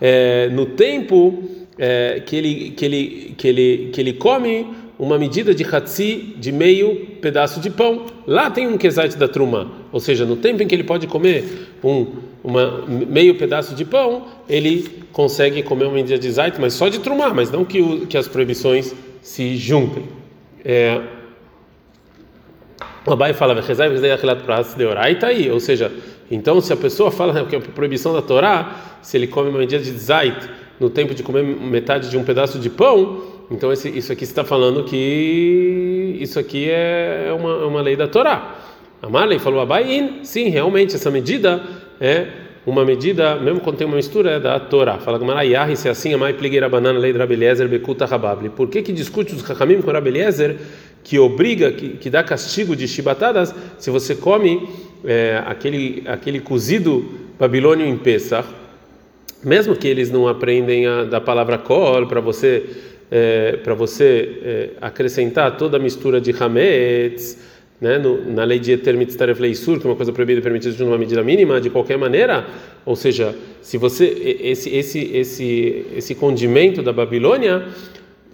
é, 0.01 0.50
no 0.50 0.65
tempo 0.65 1.58
é, 1.79 2.21
que, 2.25 2.36
ele, 2.36 2.71
que, 2.71 2.86
ele, 2.86 3.36
que, 3.38 3.48
ele, 3.48 3.89
que 3.91 4.01
ele 4.01 4.13
come 4.13 4.67
uma 5.00 5.17
medida 5.17 5.55
de 5.55 5.63
hatzi 5.63 6.36
de 6.38 6.51
meio 6.51 7.07
pedaço 7.21 7.59
de 7.62 7.69
pão. 7.69 8.05
Lá 8.27 8.51
tem 8.51 8.67
um 8.67 8.77
kezait 8.77 9.17
da 9.17 9.27
truma, 9.27 9.71
ou 9.91 10.00
seja, 10.00 10.25
no 10.25 10.36
tempo 10.36 10.62
em 10.62 10.67
que 10.67 10.75
ele 10.75 10.83
pode 10.83 11.07
comer 11.07 11.71
um 11.81 12.29
uma, 12.43 12.86
meio 12.88 13.36
pedaço 13.36 13.75
de 13.75 13.86
pão, 13.86 14.27
ele 14.48 15.03
consegue 15.12 15.62
comer 15.63 15.86
uma 15.86 15.95
medida 15.95 16.17
de 16.17 16.31
zait, 16.31 16.57
mas 16.59 16.74
só 16.74 16.88
de 16.88 17.00
truma, 17.00 17.33
mas 17.33 17.51
não 17.51 17.65
que, 17.65 17.81
o, 17.81 18.07
que 18.07 18.17
as 18.17 18.27
proibições 18.27 18.95
se 19.21 19.57
juntem. 19.57 20.03
É, 20.63 21.01
o 23.05 23.13
Abai 23.13 23.33
fala, 23.33 23.59
está 23.59 25.27
aí, 25.27 25.50
ou 25.50 25.59
seja, 25.59 25.91
então 26.29 26.62
se 26.62 26.71
a 26.71 26.77
pessoa 26.77 27.12
fala 27.12 27.45
que 27.45 27.55
é 27.55 27.59
a 27.59 27.62
proibição 27.62 28.13
da 28.13 28.21
Torá, 28.21 28.98
se 29.01 29.17
ele 29.17 29.27
come 29.27 29.50
uma 29.50 29.59
medida 29.59 29.83
de 29.83 29.91
zait 29.91 30.50
no 30.79 30.89
tempo 30.89 31.13
de 31.13 31.24
comer 31.24 31.43
metade 31.43 32.09
de 32.09 32.17
um 32.17 32.24
pedaço 32.24 32.57
de 32.59 32.69
pão, 32.69 33.24
então 33.51 33.71
esse, 33.71 33.89
isso 33.89 34.12
aqui 34.12 34.24
está 34.24 34.43
falando 34.43 34.83
que 34.83 36.17
isso 36.19 36.39
aqui 36.39 36.69
é, 36.69 37.25
é 37.29 37.33
uma, 37.33 37.50
é 37.50 37.65
uma 37.65 37.81
lei 37.81 37.95
da 37.95 38.07
Torá. 38.07 38.55
A 39.01 39.09
Marley 39.09 39.39
falou 39.39 39.59
Abain, 39.59 40.19
sim, 40.24 40.50
realmente 40.50 40.95
essa 40.95 41.09
medida 41.09 41.62
é 42.00 42.27
uma 42.65 42.86
medida, 42.86 43.36
mesmo 43.38 43.62
quando 43.62 43.77
tem 43.77 43.88
uma 43.88 43.95
mistura, 43.95 44.31
é 44.31 44.39
da 44.39 44.59
Torá. 44.59 44.98
Fala 45.00 45.17
Gamarayahi, 45.17 45.75
se 45.75 45.88
é 45.88 45.91
assim, 45.91 46.13
a 46.13 46.17
mãe 46.17 46.33
pligueira 46.33 46.69
banana, 46.69 47.00
lei 47.00 47.12
de 47.12 47.17
Rabeliezer, 47.17 47.67
bekuta 47.67 48.05
rababli. 48.05 48.50
Por 48.50 48.67
que 48.67 48.81
que 48.81 48.91
discute 48.91 49.33
os 49.33 49.50
Hakamim 49.50 49.81
com 49.81 49.91
Rabeliezer 49.91 50.57
que 51.03 51.17
obriga, 51.17 51.71
que, 51.71 51.89
que 51.91 52.09
dá 52.09 52.24
castigo 52.24 52.75
de 52.75 52.88
chibatadas 52.88 53.55
se 53.77 53.89
você 53.89 54.15
come 54.15 54.67
é, 55.03 55.41
aquele, 55.45 56.03
aquele 56.05 56.39
cozido 56.39 57.05
babilônio 57.39 57.86
em 57.86 57.98
Pesach, 57.98 58.48
mesmo 59.43 59.75
que 59.75 59.88
eles 59.88 60.10
não 60.12 60.27
aprendem 60.27 60.86
a, 60.86 61.03
da 61.03 61.22
palavra 61.22 61.58
kol 61.58 62.05
para 62.08 62.19
você 62.19 62.63
é, 63.12 63.58
para 63.63 63.74
você 63.74 64.39
é, 64.43 64.69
acrescentar 64.79 65.58
toda 65.58 65.77
a 65.77 65.79
mistura 65.79 66.22
de 66.22 66.31
hametz, 66.31 67.39
né, 67.81 67.98
no, 67.98 68.31
na 68.31 68.43
lei 68.43 68.60
de 68.60 68.72
Etermit 68.74 69.12
Staref 69.12 69.41
Leisur, 69.41 69.79
que 69.79 69.88
é 69.88 69.89
uma 69.89 69.96
coisa 69.96 70.12
proibida 70.12 70.39
e 70.39 70.43
permitida 70.43 70.75
de 70.75 70.84
uma 70.84 70.98
medida 70.98 71.24
mínima, 71.24 71.60
de 71.60 71.69
qualquer 71.72 71.98
maneira, 71.98 72.46
ou 72.86 72.96
seja, 72.96 73.36
se 73.62 73.77
você 73.77 74.05
esse 74.41 74.69
esse 74.69 75.00
esse 75.13 75.86
esse 75.96 76.15
condimento 76.15 76.84
da 76.84 76.93
Babilônia 76.93 77.65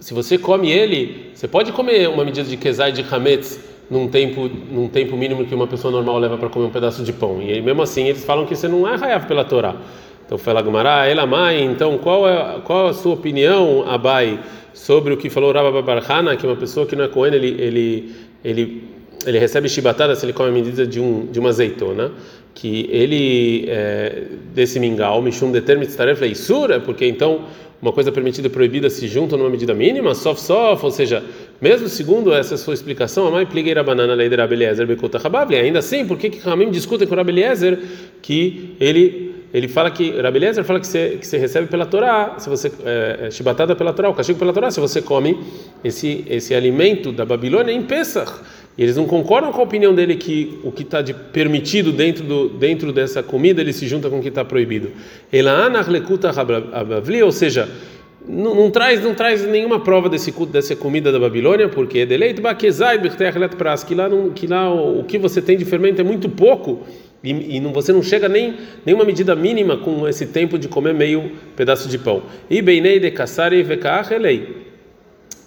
se 0.00 0.12
você 0.12 0.36
come 0.36 0.70
ele, 0.70 1.30
você 1.34 1.48
pode 1.48 1.72
comer 1.72 2.08
uma 2.08 2.24
medida 2.24 2.48
de 2.48 2.56
kezai 2.56 2.92
de 2.92 3.02
hametz 3.02 3.58
num 3.90 4.08
tempo, 4.08 4.48
num 4.70 4.88
tempo 4.88 5.16
mínimo 5.16 5.46
que 5.46 5.54
uma 5.54 5.66
pessoa 5.66 5.90
normal 5.90 6.18
leva 6.18 6.36
para 6.36 6.48
comer 6.48 6.66
um 6.66 6.70
pedaço 6.70 7.02
de 7.02 7.12
pão. 7.12 7.40
E 7.40 7.52
aí, 7.52 7.62
mesmo 7.62 7.82
assim, 7.82 8.08
eles 8.08 8.24
falam 8.24 8.44
que 8.44 8.54
você 8.54 8.68
não 8.68 8.86
é 8.86 8.96
rayav 8.96 9.26
pela 9.26 9.44
Torá. 9.44 9.76
Então, 10.26 10.36
fala 10.36 10.60
Gumará, 10.60 11.06
ela 11.06 11.24
mãe, 11.24 11.64
então 11.64 11.96
qual 11.98 12.28
é, 12.28 12.60
qual 12.64 12.88
a 12.88 12.92
sua 12.92 13.14
opinião, 13.14 13.84
Abai, 13.88 14.40
sobre 14.74 15.14
o 15.14 15.16
que 15.16 15.30
falou 15.30 15.52
Rabba 15.52 15.80
Barhana, 15.82 16.36
que 16.36 16.44
uma 16.44 16.56
pessoa 16.56 16.84
que 16.84 16.96
não 16.96 17.04
é 17.04 17.08
Cohen, 17.08 17.32
ele, 17.32 17.54
ele, 17.60 18.14
ele, 18.44 18.82
ele 19.24 19.38
recebe 19.38 19.68
chibatada 19.68 20.16
se 20.16 20.26
ele 20.26 20.32
come 20.32 20.48
a 20.48 20.52
medida 20.52 20.84
de, 20.84 21.00
um, 21.00 21.26
de 21.26 21.38
uma 21.38 21.50
azeitona, 21.50 22.10
que 22.52 22.88
ele, 22.90 23.66
é, 23.68 24.24
desse 24.52 24.80
mingau, 24.80 25.22
Mishum 25.22 25.52
determinat 25.52 25.94
taref 25.94 26.20
leisura, 26.20 26.80
porque 26.80 27.06
então 27.06 27.44
uma 27.80 27.92
coisa 27.92 28.10
permitida 28.10 28.48
e 28.48 28.50
proibida 28.50 28.88
se 28.88 29.06
juntam 29.06 29.38
numa 29.38 29.50
medida 29.50 29.74
mínima, 29.74 30.14
sof 30.14 30.40
sof, 30.40 30.84
ou 30.84 30.90
seja, 30.90 31.22
mesmo 31.60 31.88
segundo 31.88 32.32
essa 32.32 32.56
sua 32.56 32.74
explicação, 32.74 33.28
a 33.28 33.30
mãe 33.30 33.46
pligueira 33.46 33.84
banana 33.84 34.14
lei 34.14 34.28
de 34.28 34.36
Rabeliezer 34.36 34.86
bekota 34.86 35.18
rabavli, 35.18 35.56
ainda 35.56 35.78
assim, 35.78 36.06
por 36.06 36.16
que 36.18 36.30
que 36.30 36.38
Ramim 36.38 36.70
discutem 36.70 37.06
com 37.06 37.14
Rabeliezer 37.14 37.78
que 38.22 38.74
ele 38.80 39.25
ele 39.54 39.68
fala 39.68 39.90
que 39.90 40.10
Rabeliezer 40.10 40.64
fala 40.64 40.80
que 40.80 40.86
você, 40.86 41.16
que 41.20 41.26
você 41.26 41.38
recebe 41.38 41.68
pela 41.68 41.86
Torá, 41.86 42.34
se 42.38 42.48
você 42.48 42.70
é, 42.84 43.26
é, 43.26 43.30
chibatada 43.30 43.74
pela 43.76 43.92
Torá, 43.92 44.08
o 44.08 44.14
castigo 44.14 44.38
pela 44.38 44.52
Torá, 44.52 44.70
se 44.70 44.80
você 44.80 45.00
come 45.00 45.38
esse 45.84 46.24
esse 46.28 46.54
alimento 46.54 47.12
da 47.12 47.24
Babilônia 47.24 47.72
em 47.72 47.82
Pesach. 47.82 48.32
E 48.76 48.82
eles 48.82 48.96
não 48.96 49.06
concordam 49.06 49.50
com 49.52 49.60
a 49.60 49.64
opinião 49.64 49.94
dele 49.94 50.16
que 50.16 50.58
o 50.62 50.70
que 50.70 50.82
está 50.82 51.00
de 51.00 51.14
permitido 51.14 51.92
dentro 51.92 52.24
do 52.24 52.48
dentro 52.48 52.92
dessa 52.92 53.22
comida 53.22 53.62
ele 53.62 53.72
se 53.72 53.86
junta 53.86 54.10
com 54.10 54.18
o 54.18 54.22
que 54.22 54.28
está 54.28 54.44
proibido. 54.44 54.90
ou 57.22 57.32
seja, 57.32 57.68
não, 58.28 58.54
não, 58.54 58.70
traz 58.70 59.02
não 59.02 59.14
traz 59.14 59.46
nenhuma 59.46 59.80
prova 59.80 60.08
desse 60.08 60.32
dessa 60.46 60.74
comida 60.74 61.12
da 61.12 61.18
Babilônia, 61.18 61.68
porque 61.68 62.04
deleito 62.04 62.42
que 63.86 63.94
lá 63.94 64.08
não, 64.08 64.30
que 64.30 64.46
lá 64.46 64.72
o, 64.72 65.00
o 65.00 65.04
que 65.04 65.18
você 65.18 65.40
tem 65.40 65.56
de 65.56 65.64
fermento 65.64 66.00
é 66.00 66.04
muito 66.04 66.28
pouco 66.28 66.84
e, 67.22 67.56
e 67.56 67.60
não, 67.60 67.72
você 67.72 67.92
não 67.92 68.02
chega 68.02 68.28
nem 68.28 68.54
nenhuma 68.84 69.04
medida 69.04 69.34
mínima 69.34 69.76
com 69.76 70.06
esse 70.06 70.26
tempo 70.26 70.58
de 70.58 70.68
comer 70.68 70.94
meio 70.94 71.32
pedaço 71.56 71.88
de 71.88 71.98
pão. 71.98 72.22
E 72.48 72.62
beinei 72.62 73.00
de 73.00 73.10
caçare 73.10 73.64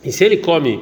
E 0.04 0.12
se 0.12 0.26
ele 0.26 0.38
come 0.38 0.80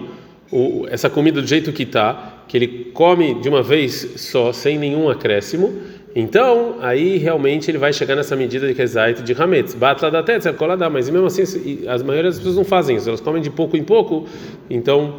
o, 0.51 0.85
essa 0.89 1.09
comida 1.09 1.41
do 1.41 1.47
jeito 1.47 1.71
que 1.71 1.83
está, 1.83 2.43
que 2.47 2.57
ele 2.57 2.91
come 2.93 3.35
de 3.35 3.49
uma 3.49 3.61
vez 3.61 4.13
só, 4.17 4.53
sem 4.53 4.77
nenhum 4.77 5.09
acréscimo, 5.09 5.73
então 6.15 6.77
aí 6.81 7.17
realmente 7.17 7.69
ele 7.69 7.77
vai 7.77 7.93
chegar 7.93 8.15
nessa 8.15 8.35
medida 8.35 8.67
de 8.67 8.73
kezait 8.73 9.21
de 9.21 9.33
hametz. 9.33 9.75
Batla 9.75 10.09
da 10.09 10.23
teta, 10.23 10.51
cola 10.53 10.75
mas 10.89 11.09
mesmo 11.09 11.27
assim 11.27 11.43
as 11.87 12.01
maioria 12.01 12.31
das 12.31 12.39
pessoas 12.39 12.55
não 12.55 12.63
fazem 12.63 12.95
isso, 12.95 13.09
elas 13.09 13.21
comem 13.21 13.41
de 13.41 13.49
pouco 13.49 13.77
em 13.77 13.83
pouco, 13.83 14.25
então 14.69 15.15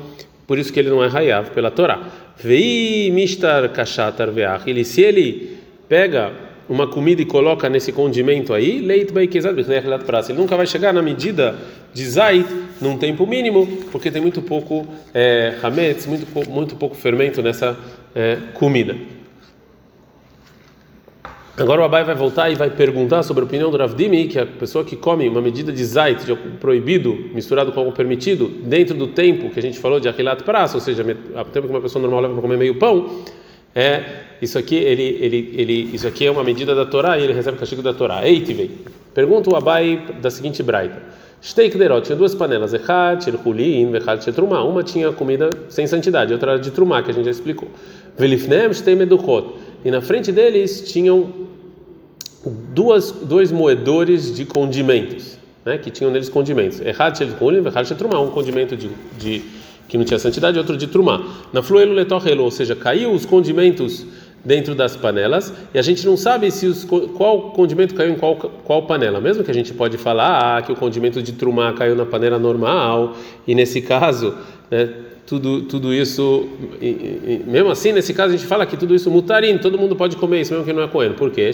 por 0.46 0.58
isso 0.58 0.72
que 0.72 0.80
ele 0.80 0.88
não 0.88 1.04
é 1.04 1.08
hayav 1.08 1.50
pela 1.50 1.70
Torá. 1.70 2.08
Vei 2.36 3.10
mistar 3.10 3.68
kashatar 3.68 4.30
veach, 4.30 4.68
ele 4.68 4.84
se 4.84 5.02
ele 5.02 5.57
pega 5.88 6.32
uma 6.68 6.86
comida 6.86 7.22
e 7.22 7.24
coloca 7.24 7.68
nesse 7.68 7.92
condimento 7.92 8.52
aí, 8.52 8.80
leite 8.80 9.12
ele 9.16 10.38
nunca 10.38 10.56
vai 10.56 10.66
chegar 10.66 10.92
na 10.92 11.00
medida 11.00 11.56
de 11.94 12.04
zait 12.04 12.46
num 12.80 12.98
tempo 12.98 13.26
mínimo, 13.26 13.66
porque 13.90 14.10
tem 14.10 14.20
muito 14.20 14.42
pouco 14.42 14.86
é, 15.14 15.54
hametz, 15.62 16.06
muito, 16.06 16.26
muito 16.50 16.76
pouco 16.76 16.94
fermento 16.94 17.42
nessa 17.42 17.76
é, 18.14 18.36
comida. 18.52 18.94
Agora 21.56 21.80
o 21.80 21.84
Abai 21.84 22.04
vai 22.04 22.14
voltar 22.14 22.50
e 22.50 22.54
vai 22.54 22.70
perguntar 22.70 23.24
sobre 23.24 23.42
a 23.42 23.46
opinião 23.46 23.68
do 23.68 23.76
Ravdimi, 23.76 24.28
que 24.28 24.38
é 24.38 24.42
a 24.42 24.46
pessoa 24.46 24.84
que 24.84 24.94
come 24.94 25.28
uma 25.28 25.40
medida 25.40 25.72
de 25.72 25.84
zait, 25.84 26.24
de 26.24 26.36
proibido, 26.60 27.18
misturado 27.34 27.72
com 27.72 27.80
algo 27.80 27.90
permitido, 27.90 28.46
dentro 28.46 28.94
do 28.94 29.08
tempo 29.08 29.50
que 29.50 29.58
a 29.58 29.62
gente 29.62 29.76
falou 29.78 29.98
de 29.98 30.08
aquilat 30.08 30.44
praça, 30.44 30.76
ou 30.76 30.80
seja, 30.80 31.02
o 31.02 31.44
tempo 31.46 31.66
que 31.66 31.72
uma 31.72 31.80
pessoa 31.80 32.00
normal 32.00 32.20
leva 32.20 32.34
para 32.34 32.42
comer 32.42 32.58
meio 32.58 32.76
pão, 32.76 33.24
é 33.78 34.02
isso 34.42 34.58
aqui 34.58 34.74
ele 34.74 35.18
ele 35.20 35.54
ele 35.56 35.90
isso 35.94 36.06
aqui 36.06 36.26
é 36.26 36.30
uma 36.30 36.42
medida 36.42 36.74
da 36.74 36.84
Torá 36.84 37.16
e 37.16 37.22
ele 37.22 37.32
recebe 37.32 37.56
o 37.56 37.60
castigo 37.60 37.80
da 37.80 37.94
Torá. 37.94 38.26
Eitivei. 38.26 38.70
Pergunta 39.14 39.50
o 39.50 39.56
Abai 39.56 40.04
da 40.20 40.30
seguinte 40.30 40.62
braita. 40.64 41.00
Steak 41.40 41.78
derot 41.78 42.04
tinha 42.04 42.16
duas 42.16 42.34
panelas, 42.34 42.74
echat, 42.74 43.30
hulin, 43.44 43.92
vechat, 43.92 44.32
trumá. 44.32 44.64
Uma 44.64 44.82
tinha 44.82 45.12
comida 45.12 45.50
sem 45.68 45.86
santidade, 45.86 46.32
outra 46.32 46.52
era 46.52 46.60
de 46.60 46.72
trumá, 46.72 47.00
que 47.02 47.12
a 47.12 47.14
gente 47.14 47.26
já 47.26 47.30
explicou. 47.30 47.68
Velifnem, 48.18 48.72
shtei 48.74 48.96
meduchot. 48.96 49.54
E 49.84 49.90
na 49.92 50.00
frente 50.00 50.32
deles 50.32 50.90
tinham 50.90 51.32
duas 52.74 53.12
dois 53.12 53.52
moedores 53.52 54.34
de 54.34 54.44
condimentos, 54.44 55.38
né, 55.64 55.78
que 55.78 55.92
tinham 55.92 56.10
neles 56.10 56.28
condimentos. 56.28 56.80
Echat, 56.80 57.22
hulin, 57.40 57.60
vechat, 57.60 57.94
trumá, 57.94 58.18
um 58.20 58.30
condimento 58.30 58.76
de, 58.76 58.90
de 59.16 59.57
que 59.88 59.96
não 59.96 60.04
tinha 60.04 60.18
santidade, 60.18 60.58
outro 60.58 60.76
de 60.76 60.86
trumá. 60.86 61.22
Na 61.52 61.62
fluelo 61.62 61.92
letorrelo, 61.92 62.44
ou 62.44 62.50
seja, 62.50 62.76
caiu 62.76 63.10
os 63.12 63.24
condimentos 63.24 64.06
dentro 64.44 64.74
das 64.74 64.94
panelas 64.94 65.52
e 65.74 65.78
a 65.78 65.82
gente 65.82 66.06
não 66.06 66.16
sabe 66.16 66.50
se 66.50 66.66
os, 66.66 66.84
qual 66.84 67.50
condimento 67.50 67.94
caiu 67.94 68.12
em 68.12 68.16
qual, 68.16 68.36
qual 68.36 68.82
panela. 68.82 69.20
Mesmo 69.20 69.42
que 69.42 69.50
a 69.50 69.54
gente 69.54 69.72
pode 69.72 69.96
falar 69.98 70.58
ah, 70.58 70.62
que 70.62 70.70
o 70.70 70.76
condimento 70.76 71.22
de 71.22 71.32
trumá 71.32 71.72
caiu 71.72 71.96
na 71.96 72.06
panela 72.06 72.38
normal 72.38 73.16
e 73.46 73.54
nesse 73.54 73.80
caso, 73.80 74.34
né, 74.70 74.88
tudo, 75.26 75.62
tudo 75.62 75.92
isso, 75.92 76.48
e, 76.80 76.86
e, 76.86 77.44
mesmo 77.46 77.70
assim, 77.70 77.92
nesse 77.92 78.14
caso 78.14 78.32
a 78.32 78.36
gente 78.36 78.46
fala 78.46 78.64
que 78.64 78.78
tudo 78.78 78.94
isso 78.94 79.10
mutarim, 79.10 79.58
todo 79.58 79.76
mundo 79.78 79.94
pode 79.94 80.16
comer 80.16 80.40
isso 80.40 80.52
mesmo 80.52 80.64
que 80.64 80.72
não 80.72 80.82
é 80.82 80.88
coeno. 80.88 81.14
Por 81.14 81.30
quê? 81.30 81.50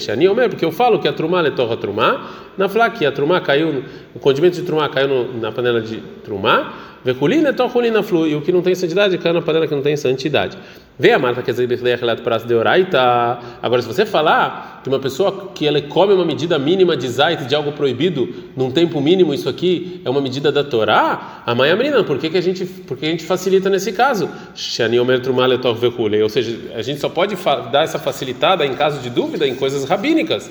Porque 0.48 0.64
eu 0.64 0.70
falo 0.70 1.00
que 1.00 1.08
a 1.08 1.12
trumá 1.12 1.40
letorra 1.40 1.76
trumá, 1.76 2.30
na 2.56 2.68
flaque 2.68 3.04
a 3.04 3.10
trumá 3.10 3.40
caiu, 3.40 3.82
o 4.14 4.20
condimento 4.20 4.54
de 4.54 4.62
trumá 4.62 4.88
caiu 4.88 5.08
no, 5.08 5.40
na 5.40 5.50
panela 5.50 5.80
de 5.80 6.00
trumá, 6.22 6.93
veculina 7.04 7.52
torculina 7.52 8.02
flu, 8.02 8.26
e 8.26 8.34
o 8.34 8.40
que 8.40 8.50
não 8.50 8.62
tem 8.62 8.74
santidade 8.74 9.18
caiu 9.18 9.34
na 9.34 9.42
panela 9.42 9.66
que 9.66 9.74
não 9.74 9.82
tem 9.82 9.96
santidade. 9.96 10.56
Vem 10.96 11.12
a 11.12 11.18
Marta, 11.18 11.42
quer 11.42 11.50
dizer, 11.50 11.68
prazo 12.22 12.46
de 12.46 12.54
oraita. 12.54 13.38
Agora, 13.60 13.82
se 13.82 13.88
você 13.88 14.06
falar 14.06 14.80
que 14.82 14.88
uma 14.88 15.00
pessoa 15.00 15.50
que 15.52 15.66
ela 15.66 15.80
come 15.82 16.14
uma 16.14 16.24
medida 16.24 16.56
mínima 16.56 16.96
de 16.96 17.08
zait, 17.08 17.46
de 17.46 17.54
algo 17.54 17.72
proibido, 17.72 18.32
num 18.56 18.70
tempo 18.70 19.00
mínimo, 19.00 19.34
isso 19.34 19.48
aqui 19.48 20.00
é 20.04 20.10
uma 20.10 20.20
medida 20.20 20.52
da 20.52 20.62
Torá, 20.62 21.42
a 21.44 21.52
mãe 21.52 21.70
Amrina, 21.70 22.04
por 22.04 22.18
que, 22.18 22.30
que, 22.30 22.38
a, 22.38 22.40
gente, 22.40 22.64
por 22.64 22.96
que 22.96 23.06
a 23.06 23.10
gente 23.10 23.24
facilita 23.24 23.68
nesse 23.68 23.90
caso? 23.90 24.30
Ou 26.22 26.28
seja, 26.28 26.56
a 26.76 26.82
gente 26.82 27.00
só 27.00 27.08
pode 27.08 27.36
dar 27.72 27.82
essa 27.82 27.98
facilitada 27.98 28.64
em 28.64 28.74
caso 28.74 29.00
de 29.00 29.10
dúvida 29.10 29.48
em 29.48 29.56
coisas 29.56 29.84
rabínicas. 29.84 30.48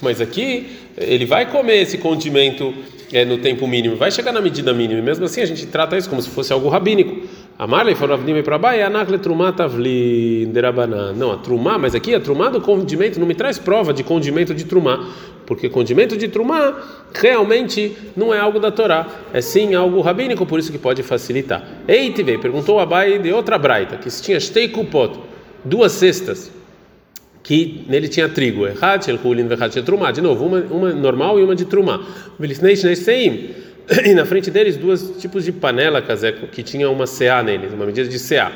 Mas 0.00 0.20
aqui 0.20 0.66
ele 0.96 1.26
vai 1.26 1.50
comer 1.50 1.82
esse 1.82 1.98
condimento 1.98 2.74
é, 3.12 3.24
no 3.24 3.38
tempo 3.38 3.66
mínimo, 3.66 3.96
vai 3.96 4.10
chegar 4.10 4.32
na 4.32 4.40
medida 4.40 4.72
mínima, 4.72 4.98
e 4.98 5.02
mesmo 5.02 5.24
assim 5.24 5.40
a 5.40 5.46
gente 5.46 5.66
trata 5.66 5.96
isso 5.96 6.08
como 6.10 6.20
se 6.20 6.28
fosse 6.30 6.52
algo 6.52 6.68
rabínico. 6.68 7.28
A 7.56 7.64
Marley 7.64 7.94
falou 7.94 8.18
para 8.42 8.58
Bai, 8.58 8.82
Anakle 8.82 9.18
Trumá 9.18 9.52
Tavli. 9.52 10.50
Não, 11.16 11.30
a 11.30 11.36
Trumá, 11.36 11.78
mas 11.78 11.94
aqui 11.94 12.12
a 12.12 12.18
Trumá 12.18 12.48
do 12.48 12.60
condimento 12.60 13.20
não 13.20 13.26
me 13.26 13.34
traz 13.34 13.56
prova 13.56 13.92
de 13.92 14.02
condimento 14.02 14.52
de 14.52 14.64
Trumá, 14.64 15.08
porque 15.46 15.68
condimento 15.68 16.16
de 16.16 16.26
Trumá 16.26 16.76
realmente 17.14 17.96
não 18.16 18.34
é 18.34 18.40
algo 18.40 18.58
da 18.58 18.72
Torá, 18.72 19.06
é 19.32 19.40
sim 19.40 19.74
algo 19.74 20.00
rabínico, 20.00 20.44
por 20.44 20.58
isso 20.58 20.72
que 20.72 20.78
pode 20.78 21.04
facilitar. 21.04 21.64
Eitivei 21.86 22.38
perguntou 22.38 22.80
a 22.80 22.86
Bai 22.86 23.20
de 23.20 23.32
outra 23.32 23.56
braita, 23.56 23.96
que 23.98 24.10
se 24.10 24.20
tinha 24.20 24.40
Steikupot, 24.40 25.20
duas 25.64 25.92
cestas, 25.92 26.50
que 27.44 27.84
nele 27.86 28.08
tinha 28.08 28.28
trigo, 28.28 28.66
de 30.12 30.20
novo, 30.20 30.46
uma, 30.46 30.60
uma 30.62 30.92
normal 30.92 31.38
e 31.38 31.44
uma 31.44 31.54
de 31.54 31.66
Trumá. 31.66 32.04
e 34.04 34.14
na 34.14 34.24
frente 34.24 34.50
deles 34.50 34.76
duas 34.76 35.14
tipos 35.18 35.44
de 35.44 35.52
panela 35.52 36.02
que 36.50 36.62
tinha 36.62 36.88
uma 36.90 37.06
CA 37.06 37.42
neles, 37.42 37.72
uma 37.72 37.86
medida 37.86 38.08
de 38.08 38.18
CA, 38.18 38.50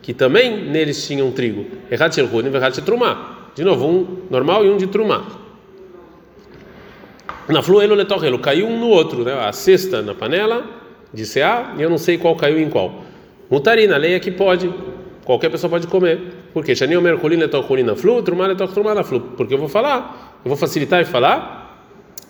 que 0.00 0.14
também 0.14 0.64
neles 0.70 1.06
tinham 1.06 1.30
trigo. 1.32 1.66
De 3.54 3.64
novo, 3.64 3.86
um 3.86 4.18
normal 4.30 4.64
e 4.64 4.70
um 4.70 4.76
de 4.76 4.86
trumá. 4.86 5.26
Na 7.48 7.62
fluelo 7.62 7.94
letorrelo, 7.94 8.38
caiu 8.38 8.68
um 8.68 8.78
no 8.78 8.88
outro, 8.88 9.24
né? 9.24 9.34
a 9.34 9.52
cesta 9.52 10.00
na 10.02 10.14
panela 10.14 10.64
de 11.12 11.26
CA 11.26 11.74
e 11.76 11.82
eu 11.82 11.90
não 11.90 11.98
sei 11.98 12.16
qual 12.16 12.36
caiu 12.36 12.60
em 12.60 12.70
qual. 12.70 13.04
Mutarina, 13.50 13.96
a 13.96 13.98
lei 13.98 14.14
é 14.14 14.20
que 14.20 14.30
pode, 14.30 14.72
qualquer 15.24 15.50
pessoa 15.50 15.68
pode 15.68 15.88
comer. 15.88 16.20
Por 16.52 16.64
quê? 16.64 16.74
flu, 17.96 18.22
trumá 18.22 18.54
trumá 18.54 18.94
na 18.94 19.04
flu. 19.04 19.20
Porque 19.36 19.54
eu 19.54 19.58
vou 19.58 19.68
falar, 19.68 20.40
eu 20.44 20.48
vou 20.48 20.56
facilitar 20.56 21.00
e 21.00 21.04
falar 21.04 21.60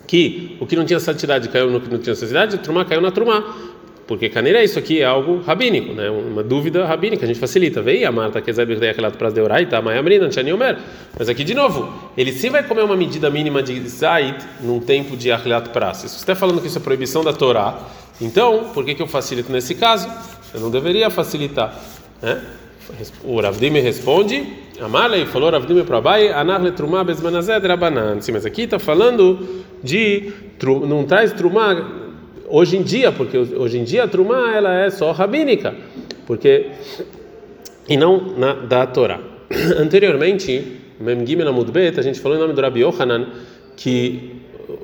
que 0.07 0.57
o 0.59 0.65
que 0.65 0.75
não 0.75 0.85
tinha 0.85 0.99
santidade 0.99 1.47
caiu 1.49 1.69
no 1.69 1.79
que 1.79 1.89
não 1.89 1.97
tinha 1.97 2.15
santidade, 2.15 2.57
trumá 2.59 2.85
caiu 2.85 3.01
na 3.01 3.11
trumá. 3.11 3.55
Porque 4.07 4.27
caneira, 4.27 4.61
isso 4.61 4.77
aqui 4.77 4.99
é 5.01 5.05
algo 5.05 5.39
rabínico, 5.39 5.93
né? 5.93 6.09
Uma 6.09 6.43
dúvida 6.43 6.85
rabínica, 6.85 7.23
a 7.23 7.27
gente 7.27 7.39
facilita. 7.39 7.81
Vei 7.81 8.03
a 8.03 8.11
Marta 8.11 8.41
que 8.41 8.51
é 8.51 8.89
aquela 8.89 9.09
prazo 9.09 9.35
de 9.35 9.41
Oraita, 9.41 9.81
Maya 9.81 10.01
Amrina, 10.01 10.29
Omer. 10.53 10.77
Mas 11.17 11.29
aqui 11.29 11.45
de 11.45 11.53
novo, 11.53 11.93
ele 12.17 12.33
sim 12.33 12.49
vai 12.49 12.61
comer 12.61 12.83
uma 12.83 12.97
medida 12.97 13.29
mínima 13.29 13.63
de 13.63 13.79
Zait 13.87 14.45
num 14.59 14.81
tempo 14.81 15.15
de 15.15 15.31
Achilat 15.31 15.69
Pras. 15.69 15.97
Se 15.97 16.09
você 16.09 16.15
está 16.15 16.35
falando 16.35 16.59
que 16.59 16.67
isso 16.67 16.77
é 16.77 16.81
proibição 16.81 17.23
da 17.23 17.31
Torá, 17.31 17.79
então, 18.19 18.71
por 18.73 18.83
que, 18.83 18.95
que 18.95 19.01
eu 19.01 19.07
facilito 19.07 19.49
nesse 19.49 19.75
caso? 19.75 20.09
Eu 20.53 20.59
não 20.59 20.69
deveria 20.69 21.09
facilitar, 21.09 21.73
né? 22.21 22.41
O 23.23 23.39
Ravdim 23.39 23.69
responde, 23.79 24.43
Amalei 24.79 25.25
falou 25.25 25.49
Ravdim 25.49 25.83
para 25.83 25.97
Abai, 25.97 26.29
Anarle 26.29 26.71
Trumá 26.71 27.03
Besmanazed 27.03 27.65
Rabanan. 27.65 28.19
Sim, 28.21 28.31
mas 28.33 28.45
aqui 28.45 28.63
está 28.63 28.79
falando 28.79 29.63
de 29.83 30.31
não 30.87 31.03
traz 31.03 31.31
trumá 31.33 32.01
hoje 32.47 32.77
em 32.77 32.83
dia, 32.83 33.11
porque 33.11 33.37
hoje 33.37 33.79
em 33.79 33.83
dia 33.83 34.03
a 34.03 34.07
Trumá 34.07 34.53
ela 34.53 34.73
é 34.73 34.89
só 34.89 35.11
rabínica, 35.11 35.73
porque 36.27 36.67
e 37.87 37.97
não 37.97 38.37
na 38.37 38.53
da 38.53 38.85
Torá. 38.85 39.19
Anteriormente, 39.79 40.79
Mem 40.99 41.25
Gimel 41.25 41.47
Amud 41.47 41.71
Bet, 41.71 41.99
a 41.99 42.03
gente 42.03 42.19
falou 42.19 42.37
em 42.37 42.41
nome 42.41 42.53
do 42.53 42.61
Rabi 42.61 42.81
Yohanan 42.81 43.27
que 43.75 44.41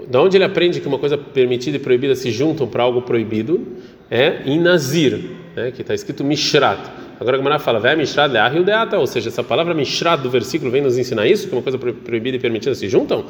da 0.10 0.22
onde 0.22 0.38
ele 0.38 0.44
aprende 0.44 0.80
que 0.80 0.88
uma 0.88 0.98
coisa 0.98 1.18
permitida 1.18 1.78
e 1.78 1.80
proibida 1.80 2.16
se 2.16 2.32
juntam 2.32 2.68
para 2.68 2.84
algo 2.84 3.02
proibido 3.02 3.66
é 4.10 4.42
em 4.46 4.60
Nazir, 4.60 5.20
né, 5.56 5.72
que 5.72 5.82
está 5.82 5.94
escrito 5.94 6.24
Mishrat. 6.24 6.80
Agora 7.20 7.36
a 7.36 7.40
Gemara 7.40 7.60
fala, 7.60 7.82
ou 9.00 9.08
seja, 9.08 9.30
essa 9.30 9.44
palavra 9.44 9.74
Mishrat 9.74 10.22
do 10.22 10.30
versículo 10.30 10.70
vem 10.70 10.82
nos 10.82 10.98
ensinar 10.98 11.28
isso, 11.28 11.48
que 11.48 11.54
uma 11.54 11.64
coisa 11.64 11.78
proibida 11.78 12.38
e 12.38 12.40
permitida 12.40 12.76
se 12.76 12.88
juntam. 12.88 13.26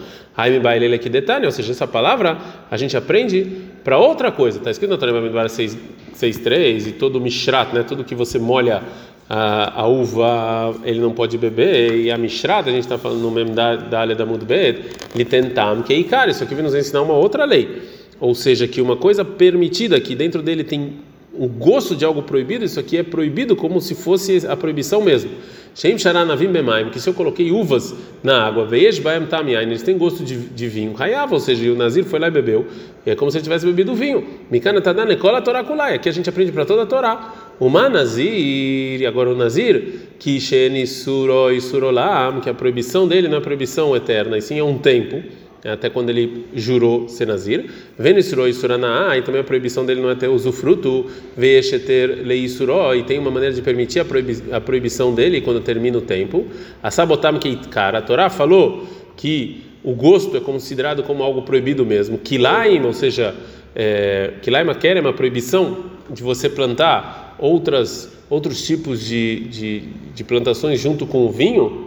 Bailele 0.62 0.96
aqui 0.96 1.10
ou 1.44 1.51
seja, 1.51 1.72
essa 1.72 1.88
palavra 1.88 2.38
a 2.70 2.77
gente 2.77 2.98
aprende 2.98 3.48
para 3.84 3.98
outra 3.98 4.32
coisa. 4.32 4.58
Está 4.58 4.72
escrito 4.72 4.91
na 4.91 4.98
Torá 4.98 5.13
6.3 5.46 6.88
e 6.88 6.91
todo 6.91 7.22
Mishrat, 7.22 7.74
né, 7.74 7.84
tudo 7.84 8.03
que 8.03 8.13
você 8.13 8.38
molha 8.38 8.84
a, 9.29 9.82
a, 9.82 9.88
uva 9.88 10.75
ele 10.84 11.00
não 11.00 11.12
pode 11.12 11.38
beber 11.38 11.96
e 11.96 12.10
a 12.10 12.17
mishrada 12.17 12.70
a 12.70 12.74
gente 12.74 12.84
está 12.84 12.98
falando 12.98 13.20
no 13.20 13.32
mesmo 13.32 13.53
da 13.53 13.75
da 13.75 14.06
da 14.06 14.25
mudbet 14.25 14.86
ele 15.13 15.25
tentam 15.25 15.82
que 15.82 15.94
é 15.94 16.29
isso 16.29 16.44
aqui 16.44 16.56
vem 16.56 16.63
nos 16.63 16.74
ensinar 16.74 17.01
uma 17.01 17.13
outra 17.13 17.44
lei 17.44 17.82
ou 18.20 18.34
seja 18.34 18.67
que 18.67 18.79
uma 18.79 18.96
coisa 18.96 19.25
permitida 19.25 20.00
que 20.00 20.15
dentro 20.15 20.41
dele 20.41 20.63
tem 20.63 20.94
o 21.38 21.48
gosto 21.48 21.96
de 21.96 22.03
algo 22.03 22.22
proibido 22.24 22.65
isso 22.65 22.79
aqui 22.79 22.98
é 22.98 23.03
proibido 23.03 23.56
como 23.56 23.79
se 23.79 23.96
fosse 23.96 24.46
a 24.48 24.56
proibição 24.56 25.01
mesmo 25.01 25.32
Shem 25.77 25.96
Sharanavim 25.96 26.51
Bemaim, 26.51 26.89
que 26.89 27.00
se 27.00 27.08
eu 27.08 27.13
coloquei 27.13 27.51
uvas 27.51 27.94
na 28.24 28.48
água, 28.48 28.65
Veish 28.65 28.98
Baem 28.98 29.27
Tamiain, 29.27 29.67
eles 29.67 29.84
têm 29.84 29.96
gosto 29.96 30.24
de, 30.24 30.36
de 30.36 30.67
vinho, 30.67 30.96
Hayav, 30.98 31.32
ou 31.32 31.39
seja, 31.39 31.72
o 31.72 31.75
Nazir 31.75 32.03
foi 32.03 32.17
lá 32.17 32.29
e 32.29 32.32
bebeu, 32.32 32.65
é 33.06 33.13
como 33.13 33.29
se 33.29 33.38
ele 33.38 33.44
tivesse 33.44 33.63
bebido 33.63 33.94
vinho. 33.94 34.25
Mikana 34.50 34.82
Tadan 34.82 35.08
Ekola 35.12 35.39
Torá 35.39 35.63
Kulai, 35.63 35.94
aqui 35.94 36.10
a 36.10 36.12
gente 36.12 36.27
aprende 36.27 36.51
para 36.51 36.65
toda 36.65 36.82
a 36.82 36.86
Torá. 36.88 37.32
Uma 37.60 37.88
Nazir, 37.89 39.08
agora 39.08 39.29
o 39.29 39.36
Nazir, 39.36 40.00
que 40.17 40.39
Shenisuro 40.39 41.51
e 41.51 41.62
Surolam, 41.62 42.41
que 42.41 42.50
a 42.50 42.56
proibição 42.56 43.08
dele 43.08 43.27
não 43.27 43.38
é 43.38 43.41
proibição 43.41 43.96
eterna, 43.96 44.36
e 44.36 44.41
sim 44.41 44.58
é 44.58 44.63
um 44.63 44.79
tempo 44.79 45.22
até 45.71 45.89
quando 45.89 46.09
ele 46.09 46.45
jurou 46.53 47.07
ser 47.09 47.27
Nazir. 47.27 47.65
Venisuro 47.97 48.47
e 48.47 48.53
Suranaá, 48.53 49.17
e 49.17 49.21
também 49.21 49.41
a 49.41 49.43
proibição 49.43 49.86
dele 49.86 50.01
não 50.01 50.09
é 50.09 50.15
ter 50.15 50.27
usufruto, 50.27 51.07
Veesheter 51.36 52.21
Leisuró, 52.25 52.93
e 52.95 53.03
tem 53.03 53.19
uma 53.19 53.31
maneira 53.31 53.53
de 53.53 53.62
permitir 53.62 54.00
a, 54.00 54.05
proibi 54.05 54.43
a 54.51 54.62
proibição 54.62 55.13
dele 55.13 55.41
quando 55.41 55.62
termina 55.62 55.97
o 55.97 56.01
tempo. 56.01 56.45
A 56.81 56.91
Sabotam 56.91 57.39
Keitkar, 57.39 57.95
a 57.95 58.01
Torá 58.01 58.29
falou 58.29 58.88
que 59.15 59.63
o 59.83 59.93
gosto 59.93 60.36
é 60.36 60.39
considerado 60.39 61.03
como 61.03 61.24
algo 61.24 61.41
proibido 61.41 61.86
mesmo. 61.86 62.17
Kilaim, 62.17 62.83
ou 62.86 62.93
seja, 62.93 63.36
é, 63.75 64.33
Kilaim 64.41 64.65
é 64.83 65.00
uma 65.00 65.13
proibição 65.13 65.86
de 66.09 66.24
você 66.24 66.50
plantar 66.50 67.36
outras 67.39 68.15
outros 68.29 68.62
tipos 68.65 69.05
de, 69.05 69.47
de, 69.47 69.79
de 70.13 70.24
plantações 70.24 70.79
junto 70.81 71.05
com 71.05 71.25
o 71.25 71.31
vinho 71.31 71.87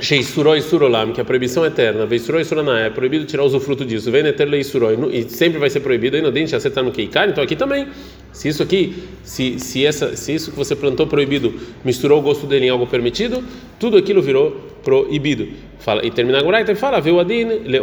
Sheisuroi 0.00 0.60
Surolam, 0.60 1.12
que 1.12 1.20
é 1.20 1.22
a 1.22 1.24
proibição 1.24 1.64
eterna, 1.64 2.06
Veisuroi 2.06 2.44
Suraná, 2.44 2.80
é 2.80 2.90
proibido 2.90 3.24
tirar 3.24 3.44
usufruto 3.44 3.84
disso, 3.84 4.10
Veneterlei 4.10 4.64
Suroi, 4.64 4.96
e 5.12 5.28
sempre 5.28 5.58
vai 5.58 5.70
ser 5.70 5.80
proibido, 5.80 6.20
no 6.20 6.30
dente 6.30 6.56
acertar 6.56 6.82
no 6.82 6.90
Keikar, 6.90 7.28
então 7.28 7.42
aqui 7.42 7.54
também, 7.54 7.86
se 8.32 8.48
isso 8.48 8.62
aqui, 8.62 9.04
se, 9.22 9.58
se, 9.58 9.86
essa, 9.86 10.16
se 10.16 10.34
isso 10.34 10.50
que 10.50 10.56
você 10.56 10.74
plantou 10.74 11.06
proibido. 11.06 11.54
Misturou 11.84 12.18
o 12.18 12.22
gosto 12.22 12.46
dele 12.46 12.66
em 12.66 12.68
algo 12.68 12.86
permitido, 12.86 13.42
tudo 13.78 13.96
aquilo 13.96 14.20
virou 14.20 14.52
proibido. 14.82 15.48
Fala, 15.78 16.04
e 16.04 16.10
termina 16.10 16.38
agora, 16.38 16.60
então 16.60 16.74
fala, 16.74 17.00
Veu 17.00 17.20
Adin, 17.20 17.44
Le 17.64 17.80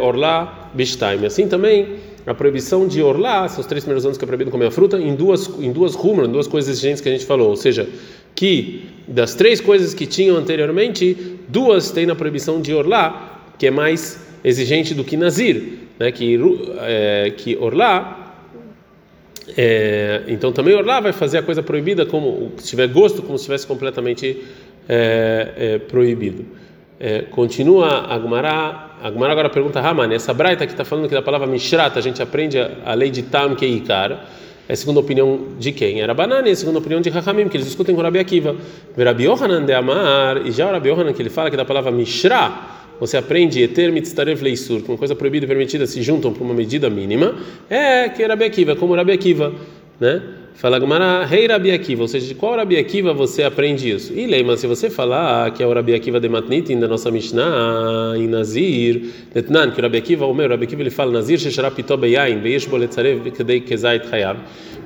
Bishtaim, 0.74 1.24
assim 1.24 1.48
também, 1.48 1.96
a 2.26 2.34
proibição 2.34 2.86
de 2.86 3.02
orlar, 3.02 3.46
os 3.46 3.66
três 3.66 3.84
primeiros 3.84 4.04
anos 4.04 4.18
que 4.18 4.24
é 4.24 4.26
proibido 4.26 4.50
comer 4.50 4.66
a 4.66 4.70
fruta, 4.70 4.98
em 4.98 5.14
duas, 5.14 5.48
em 5.58 5.72
duas 5.72 5.94
rumras, 5.94 6.28
em 6.28 6.32
duas 6.32 6.46
coisas 6.46 6.70
exigentes 6.70 7.00
que 7.00 7.08
a 7.08 7.12
gente 7.12 7.24
falou, 7.24 7.48
ou 7.48 7.56
seja, 7.56 7.88
que 8.34 8.88
das 9.06 9.34
três 9.34 9.60
coisas 9.60 9.92
que 9.92 10.06
tinham 10.06 10.36
anteriormente, 10.36 11.36
duas 11.48 11.90
tem 11.90 12.06
na 12.06 12.14
proibição 12.14 12.60
de 12.60 12.72
orlar, 12.72 13.52
que 13.58 13.66
é 13.66 13.70
mais 13.70 14.24
exigente 14.44 14.94
do 14.94 15.04
que 15.04 15.16
nazir, 15.16 15.80
né? 15.98 16.12
que, 16.12 16.38
é, 16.80 17.32
que 17.36 17.56
orlar. 17.56 18.18
É, 19.56 20.22
então 20.28 20.52
também 20.52 20.74
orlar 20.74 21.02
vai 21.02 21.12
fazer 21.12 21.38
a 21.38 21.42
coisa 21.42 21.62
proibida 21.62 22.06
como 22.06 22.52
se 22.56 22.68
tiver 22.68 22.86
gosto, 22.86 23.20
como 23.20 23.36
se 23.36 23.42
estivesse 23.42 23.66
completamente 23.66 24.44
é, 24.88 25.52
é 25.56 25.78
proibido. 25.78 26.44
É, 27.02 27.22
continua 27.22 28.12
Agmará, 28.12 28.98
Agmará 29.02 29.32
agora 29.32 29.48
pergunta, 29.48 29.80
Raman, 29.80 30.12
essa 30.12 30.34
braita 30.34 30.66
que 30.66 30.72
está 30.72 30.84
falando 30.84 31.08
que 31.08 31.14
da 31.14 31.22
palavra 31.22 31.46
Mishrata, 31.46 31.98
a 31.98 32.02
gente 32.02 32.22
aprende 32.22 32.58
a, 32.58 32.70
a 32.84 32.94
lei 32.94 33.10
de 33.10 33.22
Tam 33.22 33.56
Keikar, 33.56 34.12
é 34.12 34.18
a 34.72 34.76
segunda 34.76 35.00
opinião 35.00 35.40
de 35.58 35.72
quem? 35.72 36.00
Era 36.00 36.14
Banani, 36.14 36.50
é 36.50 36.52
a 36.52 36.56
segunda 36.56 36.78
opinião 36.78 37.00
de 37.00 37.10
Rahamim, 37.10 37.48
que 37.48 37.56
eles 37.56 37.66
discutem 37.66 37.94
com 37.94 38.02
Rabi 38.02 38.18
Akiva. 38.18 38.54
Rabi 38.96 39.24
Yohanan 39.24 39.64
de 39.64 39.72
Amar, 39.72 40.46
e 40.46 40.50
já 40.50 40.68
o 40.68 40.72
Rabi 40.72 40.88
Yohanan 40.88 41.12
que 41.12 41.22
ele 41.22 41.30
fala 41.30 41.50
que 41.50 41.56
da 41.56 41.64
palavra 41.64 41.90
Mishra, 41.90 42.52
você 43.00 43.16
aprende 43.16 43.62
eter 43.62 43.90
mitztarev 43.90 44.42
leisur, 44.42 44.82
que 44.82 44.88
uma 44.88 44.98
coisa 44.98 45.14
proibida 45.14 45.46
e 45.46 45.48
permitida 45.48 45.86
se 45.86 46.02
juntam 46.02 46.32
para 46.32 46.44
uma 46.44 46.52
medida 46.52 46.90
mínima, 46.90 47.34
é 47.68 48.08
que 48.10 48.22
é 48.22 48.26
Rabi 48.26 48.44
Akiva, 48.44 48.76
como 48.76 48.94
Rabi 48.94 49.12
Akiva, 49.12 49.52
né? 50.00 50.22
Fala 50.54 50.78
Gumara, 50.78 51.24
rei 51.24 51.46
Rabi 51.46 51.70
Akiva, 51.70 52.02
ou 52.02 52.08
seja, 52.08 52.26
de 52.26 52.34
qual 52.34 52.56
Rabi 52.56 52.76
Akiva 52.76 53.14
você 53.14 53.42
aprende 53.42 53.90
isso? 53.90 54.12
E 54.12 54.26
Leima, 54.26 54.56
se 54.56 54.66
você 54.66 54.90
falar 54.90 55.50
que 55.52 55.62
é 55.62 55.66
o 55.66 55.72
Rabi 55.72 55.94
Akiva 55.94 56.20
de 56.20 56.28
Matnitin 56.28 56.78
da 56.78 56.88
nossa 56.88 57.10
Mishnah, 57.10 58.14
em 58.16 58.26
Nazir, 58.26 59.10
Detnan, 59.32 59.70
que 59.70 59.78
o 59.78 59.82
Rabi 59.82 59.98
Akiva, 59.98 60.26
o 60.26 60.34
meu 60.34 60.48
Rabi 60.48 60.64
Akiva, 60.64 60.82
ele 60.82 60.90
fala 60.90 61.12
Nazir, 61.12 61.38
Beyain, 61.98 62.40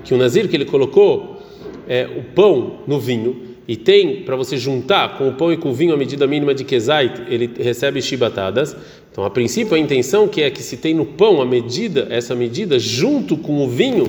que 0.05 0.14
o 0.14 0.16
Nazir 0.16 0.48
que 0.48 0.57
ele 0.57 0.64
colocou 0.64 1.42
é, 1.88 2.07
o 2.07 2.22
pão 2.22 2.81
no 2.87 3.00
vinho, 3.00 3.55
e 3.66 3.77
tem 3.77 4.22
para 4.22 4.37
você 4.37 4.57
juntar 4.57 5.16
com 5.16 5.29
o 5.29 5.33
pão 5.33 5.53
e 5.53 5.57
com 5.57 5.70
o 5.70 5.72
vinho 5.72 5.94
a 5.94 5.96
medida 5.96 6.27
mínima 6.27 6.55
de 6.55 6.64
Kezait, 6.64 7.22
ele 7.29 7.50
recebe 7.59 8.03
chibatadas. 8.03 8.77
Então, 9.11 9.24
a 9.24 9.31
princípio, 9.31 9.74
a 9.74 9.79
intenção 9.79 10.29
que 10.29 10.42
é 10.42 10.50
que 10.50 10.62
se 10.62 10.77
tem 10.77 10.92
no 10.92 11.07
pão 11.07 11.40
a 11.40 11.46
medida, 11.46 12.07
essa 12.11 12.35
medida, 12.35 12.79
junto 12.79 13.37
com 13.37 13.64
o 13.64 13.68
vinho, 13.68 14.07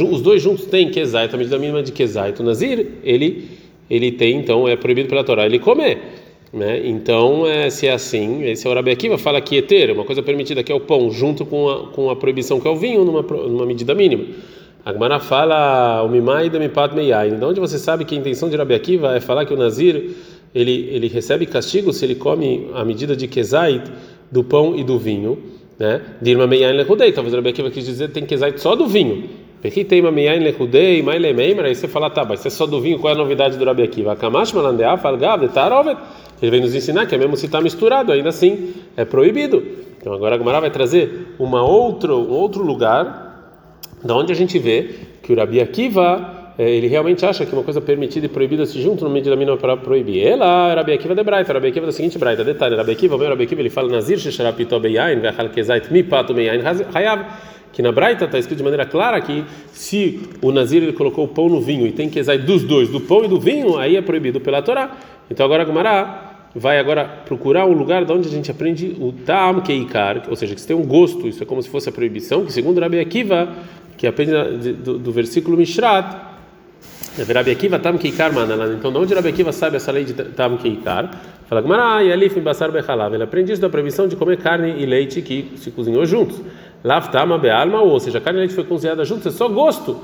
os 0.00 0.20
dois 0.20 0.42
juntos 0.42 0.66
têm 0.66 0.90
Kezait, 0.90 1.34
a 1.34 1.38
medida 1.38 1.58
mínima 1.58 1.82
de 1.82 1.92
Kezait. 1.92 2.40
O 2.40 2.44
Nazir, 2.44 2.86
ele, 3.02 3.48
ele 3.88 4.12
tem, 4.12 4.36
então, 4.36 4.68
é 4.68 4.76
proibido 4.76 5.08
pela 5.08 5.24
Torá 5.24 5.46
ele 5.46 5.58
comer. 5.58 5.98
Né? 6.52 6.86
Então, 6.86 7.46
é, 7.46 7.68
se 7.68 7.86
é 7.86 7.92
assim, 7.92 8.44
esse 8.44 8.66
é 8.66 8.70
o 8.70 8.74
Rabi 8.74 8.90
Akiva 8.90 9.18
fala 9.18 9.40
que 9.40 9.56
eter, 9.56 9.90
uma 9.90 10.04
coisa 10.04 10.22
permitida 10.22 10.62
que 10.62 10.72
é 10.72 10.74
o 10.74 10.80
pão, 10.80 11.10
junto 11.10 11.44
com 11.44 11.68
a, 11.68 11.88
com 11.88 12.08
a 12.08 12.16
proibição 12.16 12.60
que 12.60 12.66
é 12.66 12.70
o 12.70 12.76
vinho, 12.76 13.04
numa, 13.04 13.22
numa 13.22 13.66
medida 13.66 13.94
mínima. 13.94 14.24
A 14.84 14.92
Gemara 14.92 15.18
fala 15.18 16.02
o 16.04 16.08
mimai 16.08 16.48
da 16.48 16.60
mipat 16.60 16.94
meiai. 16.94 17.28
Então, 17.28 17.50
onde 17.50 17.58
você 17.58 17.76
sabe 17.76 18.04
que 18.04 18.14
a 18.14 18.18
intenção 18.18 18.48
de 18.48 18.56
Rabi 18.56 18.72
Akiva 18.72 19.16
é 19.16 19.20
falar 19.20 19.44
que 19.44 19.52
o 19.52 19.56
Nazir 19.56 20.14
ele, 20.54 20.88
ele 20.92 21.08
recebe 21.08 21.44
castigo 21.44 21.92
se 21.92 22.04
ele 22.04 22.14
come 22.14 22.68
a 22.72 22.84
medida 22.84 23.16
de 23.16 23.26
Kezait 23.26 23.82
do 24.30 24.44
pão 24.44 24.76
e 24.76 24.84
do 24.84 24.96
vinho, 24.96 25.38
né? 25.76 26.00
Dirma 26.22 26.46
meiai 26.46 26.72
lehudei. 26.72 27.10
Talvez 27.10 27.34
Rabi 27.34 27.48
Akiva 27.48 27.70
quis 27.70 27.84
dizer 27.84 28.10
tem 28.10 28.24
Kezait 28.24 28.60
só 28.60 28.76
do 28.76 28.86
vinho. 28.86 29.28
Uma 30.00 30.10
meiain 30.12 30.40
lehudei, 30.40 31.02
mai 31.02 31.18
lemeimer, 31.18 31.64
aí 31.64 31.74
você 31.74 31.88
fala, 31.88 32.08
tá, 32.08 32.24
mas 32.24 32.40
isso 32.40 32.48
é 32.48 32.50
só 32.50 32.66
do 32.66 32.80
vinho, 32.80 32.98
qual 32.98 33.12
é 33.12 33.16
a 33.16 33.18
novidade 33.18 33.58
do 33.58 33.64
Rabi 33.64 33.82
Akiva? 33.82 34.14
Kamash 34.14 34.52
malandeaf 34.52 35.04
algav 35.04 35.40
de 35.40 35.48
tarovet. 35.48 35.96
Ele 36.40 36.50
vem 36.50 36.60
nos 36.60 36.74
ensinar 36.74 37.06
que 37.06 37.14
é 37.14 37.18
mesmo 37.18 37.36
se 37.36 37.46
está 37.46 37.60
misturado, 37.60 38.12
ainda 38.12 38.28
assim 38.28 38.74
é 38.96 39.04
proibido. 39.04 39.62
Então 39.98 40.12
agora 40.12 40.36
a 40.36 40.38
Gemara 40.38 40.60
vai 40.60 40.70
trazer 40.70 41.34
uma 41.38 41.64
um 41.64 41.68
outro 41.68 42.62
lugar, 42.62 43.26
da 44.04 44.14
onde 44.14 44.32
a 44.32 44.36
gente 44.36 44.58
vê 44.58 44.90
que 45.22 45.32
o 45.32 45.36
Rabi 45.36 45.60
Akiva 45.60 46.36
ele 46.58 46.86
realmente 46.86 47.24
acha 47.26 47.44
que 47.44 47.52
uma 47.52 47.62
coisa 47.62 47.82
permitida 47.82 48.24
e 48.24 48.28
proibida 48.28 48.64
se 48.64 48.80
juntam 48.80 49.06
no 49.06 49.12
medida 49.12 49.36
mínima 49.36 49.58
para 49.58 49.76
proibir. 49.76 50.26
Ela, 50.26 50.74
Rabi 50.74 50.92
Akiva 50.92 51.14
de 51.14 51.22
Braita, 51.22 51.52
Rabi 51.52 51.68
Akiva 51.68 51.84
da 51.84 51.92
seguinte 51.92 52.18
Braita, 52.18 52.42
detalhe, 52.42 52.74
Rabi 52.74 52.92
Akiva, 52.92 53.18
meu 53.18 53.28
Rabi 53.28 53.44
Akiva, 53.44 53.60
ele 53.60 53.68
fala 53.68 53.90
Nazir 53.90 54.18
shesharapito 54.18 54.80
beyain, 54.80 55.20
vechal 55.20 55.50
kezait 55.50 55.90
mi 55.90 56.02
pato 56.02 56.32
meyain 56.32 56.62
hayav, 56.62 57.26
que 57.72 57.82
na 57.82 57.92
Braita 57.92 58.24
está 58.24 58.38
escrito 58.38 58.58
de 58.58 58.64
maneira 58.64 58.86
clara 58.86 59.20
que 59.20 59.44
se 59.72 60.20
o 60.40 60.50
Nazir 60.50 60.82
ele 60.82 60.92
colocou 60.92 61.24
o 61.24 61.28
pão 61.28 61.48
no 61.48 61.60
vinho 61.60 61.86
e 61.86 61.92
tem 61.92 62.08
que 62.08 62.18
exair 62.18 62.42
dos 62.42 62.64
dois, 62.64 62.88
do 62.88 63.00
pão 63.00 63.24
e 63.24 63.28
do 63.28 63.38
vinho, 63.38 63.76
aí 63.78 63.96
é 63.96 64.02
proibido 64.02 64.40
pela 64.40 64.62
Torá. 64.62 64.96
Então 65.30 65.44
agora 65.44 65.64
Gumará 65.64 66.48
vai 66.54 66.78
agora 66.78 67.04
procurar 67.04 67.66
um 67.66 67.72
lugar 67.72 68.04
de 68.04 68.12
onde 68.12 68.28
a 68.28 68.30
gente 68.30 68.50
aprende 68.50 68.96
o 68.98 69.12
Tam 69.12 69.60
Keikar, 69.60 70.22
ou 70.28 70.36
seja, 70.36 70.54
que 70.54 70.60
se 70.60 70.66
tem 70.66 70.74
um 70.74 70.86
gosto, 70.86 71.28
isso 71.28 71.42
é 71.42 71.46
como 71.46 71.62
se 71.62 71.68
fosse 71.68 71.88
a 71.90 71.92
proibição, 71.92 72.46
que 72.46 72.52
segundo 72.52 72.80
Rabi 72.80 72.98
Akiva, 72.98 73.48
que 73.96 74.06
aprende 74.06 74.32
do, 74.72 74.98
do 74.98 75.12
versículo 75.12 75.56
Mishrat, 75.56 76.16
Rabi 77.34 77.50
Akiva 77.50 77.78
Tam 77.78 77.98
Keikar 77.98 78.32
Manalan. 78.32 78.74
Então, 78.74 78.90
de 78.92 78.98
onde 78.98 79.14
Rabi 79.14 79.28
Akiva 79.28 79.52
sabe 79.52 79.76
essa 79.76 79.92
lei 79.92 80.04
de 80.04 80.14
Tam 80.14 80.56
Keikar? 80.56 81.10
Fala 81.48 81.62
Gmará, 81.62 82.00
Yalif 82.00 82.38
Basar 82.40 82.70
Bechalav. 82.70 83.14
Ele 83.14 83.22
aprende 83.22 83.52
isso 83.52 83.62
da 83.62 83.68
proibição 83.68 84.08
de 84.08 84.16
comer 84.16 84.36
carne 84.38 84.82
e 84.82 84.84
leite 84.84 85.22
que 85.22 85.52
se 85.56 85.70
cozinhou 85.70 86.04
juntos. 86.04 86.40
Lavtama 86.86 87.36
be'alma, 87.36 87.80
ou 87.82 87.98
seja, 87.98 88.18
a 88.18 88.20
carne 88.20 88.38
e 88.38 88.42
leite 88.42 88.54
foi 88.54 88.62
cozinhada 88.62 89.04
junto, 89.04 89.26
é 89.26 89.30
só 89.32 89.48
gosto. 89.48 89.96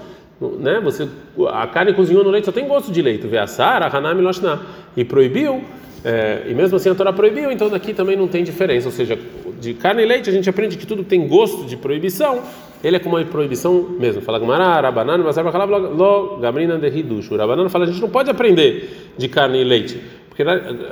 Né? 0.58 0.80
Você, 0.82 1.08
a 1.52 1.64
carne 1.68 1.92
cozinhou 1.92 2.24
no 2.24 2.30
leite 2.30 2.46
só 2.46 2.50
tem 2.50 2.66
gosto 2.66 2.90
de 2.90 3.00
leite. 3.00 3.24
Ve'asar, 3.24 3.94
hanami 3.94 4.20
loshna. 4.20 4.60
E 4.96 5.04
proibiu, 5.04 5.62
é, 6.04 6.42
e 6.48 6.54
mesmo 6.54 6.76
assim 6.76 6.90
a 6.90 6.94
Torá 6.96 7.12
proibiu, 7.12 7.52
então 7.52 7.70
daqui 7.70 7.94
também 7.94 8.16
não 8.16 8.26
tem 8.26 8.42
diferença. 8.42 8.88
Ou 8.88 8.92
seja, 8.92 9.16
de 9.60 9.74
carne 9.74 10.02
e 10.02 10.06
leite 10.06 10.28
a 10.28 10.32
gente 10.32 10.50
aprende 10.50 10.76
que 10.76 10.84
tudo 10.84 11.04
tem 11.04 11.28
gosto 11.28 11.64
de 11.66 11.76
proibição, 11.76 12.42
ele 12.82 12.96
é 12.96 12.98
como 12.98 13.16
uma 13.16 13.24
proibição 13.24 13.80
mesmo. 14.00 14.20
Fala 14.20 14.40
Gumara, 14.40 14.80
Rabanan, 14.80 15.22
Basar 15.22 15.44
Bachalav, 15.44 15.70
Lo, 15.70 16.38
Gamrina 16.38 16.76
de 16.78 16.88
Hidush. 16.88 17.30
O 17.30 17.36
Rabanan 17.36 17.68
fala: 17.68 17.84
a 17.84 17.86
gente 17.86 18.00
não 18.00 18.10
pode 18.10 18.28
aprender 18.28 19.12
de 19.16 19.28
carne 19.28 19.60
e 19.60 19.64
leite. 19.64 20.00
Porque 20.32 20.44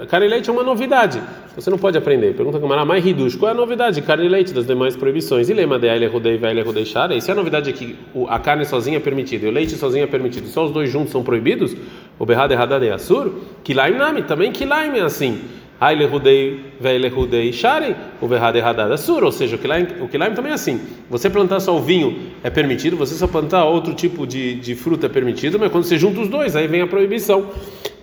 carne 0.07 0.27
e 0.27 0.29
leite 0.29 0.51
é 0.51 0.53
uma 0.53 0.63
novidade. 0.63 1.19
Você 1.57 1.71
não 1.71 1.79
pode 1.79 1.97
aprender. 1.97 2.35
Pergunta 2.35 2.59
Gumara, 2.59 2.85
mais 2.85 3.05
Hidush, 3.05 3.37
qual 3.37 3.49
é 3.49 3.53
a 3.53 3.57
novidade 3.57 3.95
de 3.95 4.03
carne 4.03 4.27
e 4.27 4.29
leite 4.29 4.53
das 4.53 4.67
demais 4.67 4.95
proibições? 4.95 5.49
E 5.49 5.55
lema 5.55 5.79
de 5.79 5.89
Aile 5.89 6.07
Rudei, 6.07 6.37
Vaile 6.37 6.61
Rudei 6.61 6.85
Shara. 6.85 7.15
E 7.15 7.23
se 7.23 7.33
a 7.33 7.35
novidade 7.35 7.71
é 7.71 7.73
que 7.73 7.97
a 8.29 8.39
carne 8.39 8.67
sozinha 8.67 8.99
é 8.99 9.01
permitida 9.01 9.47
e 9.47 9.49
o 9.49 9.51
leite 9.51 9.77
sozinho 9.77 10.05
é 10.05 10.07
permitido, 10.07 10.47
só 10.47 10.67
os 10.67 10.73
dois 10.73 10.91
juntos 10.91 11.11
são 11.11 11.25
proibidos? 11.25 11.75
O 12.19 12.27
Berrada 12.27 12.53
Errada 12.53 12.79
de 12.79 12.91
Assur? 12.91 13.33
Kilaim 13.65 13.95
Nami, 13.95 14.25
também 14.25 14.53
Kilaim 14.53 14.99
é 14.99 15.01
assim. 15.01 15.41
Aile 15.81 16.05
Rudei, 16.05 16.61
Veile 16.79 17.09
Rudei 17.09 17.51
Shari, 17.51 17.97
o 18.21 18.29
Verrada 18.29 18.59
Erradada 18.59 18.99
Sur, 18.99 19.25
ou 19.25 19.33
seja, 19.33 19.57
o 19.57 19.59
Kilaim, 19.59 19.87
o 20.03 20.09
Kilaim 20.09 20.35
também 20.35 20.53
é 20.53 20.55
assim. 20.55 20.79
Você 21.09 21.31
plantar 21.31 21.61
só 21.61 21.75
o 21.75 21.81
vinho 21.81 22.19
é 22.45 22.51
permitido, 22.51 22.95
você 22.95 23.15
só 23.15 23.27
plantar 23.27 23.65
outro 23.65 23.95
tipo 23.95 24.27
de, 24.27 24.57
de 24.57 24.75
fruta 24.75 25.07
é 25.07 25.09
permitido, 25.09 25.59
mas 25.59 25.73
quando 25.73 25.85
você 25.85 25.97
junta 25.97 26.21
os 26.21 26.29
dois, 26.29 26.55
aí 26.55 26.67
vem 26.67 26.83
a 26.83 26.87
proibição. 26.87 27.47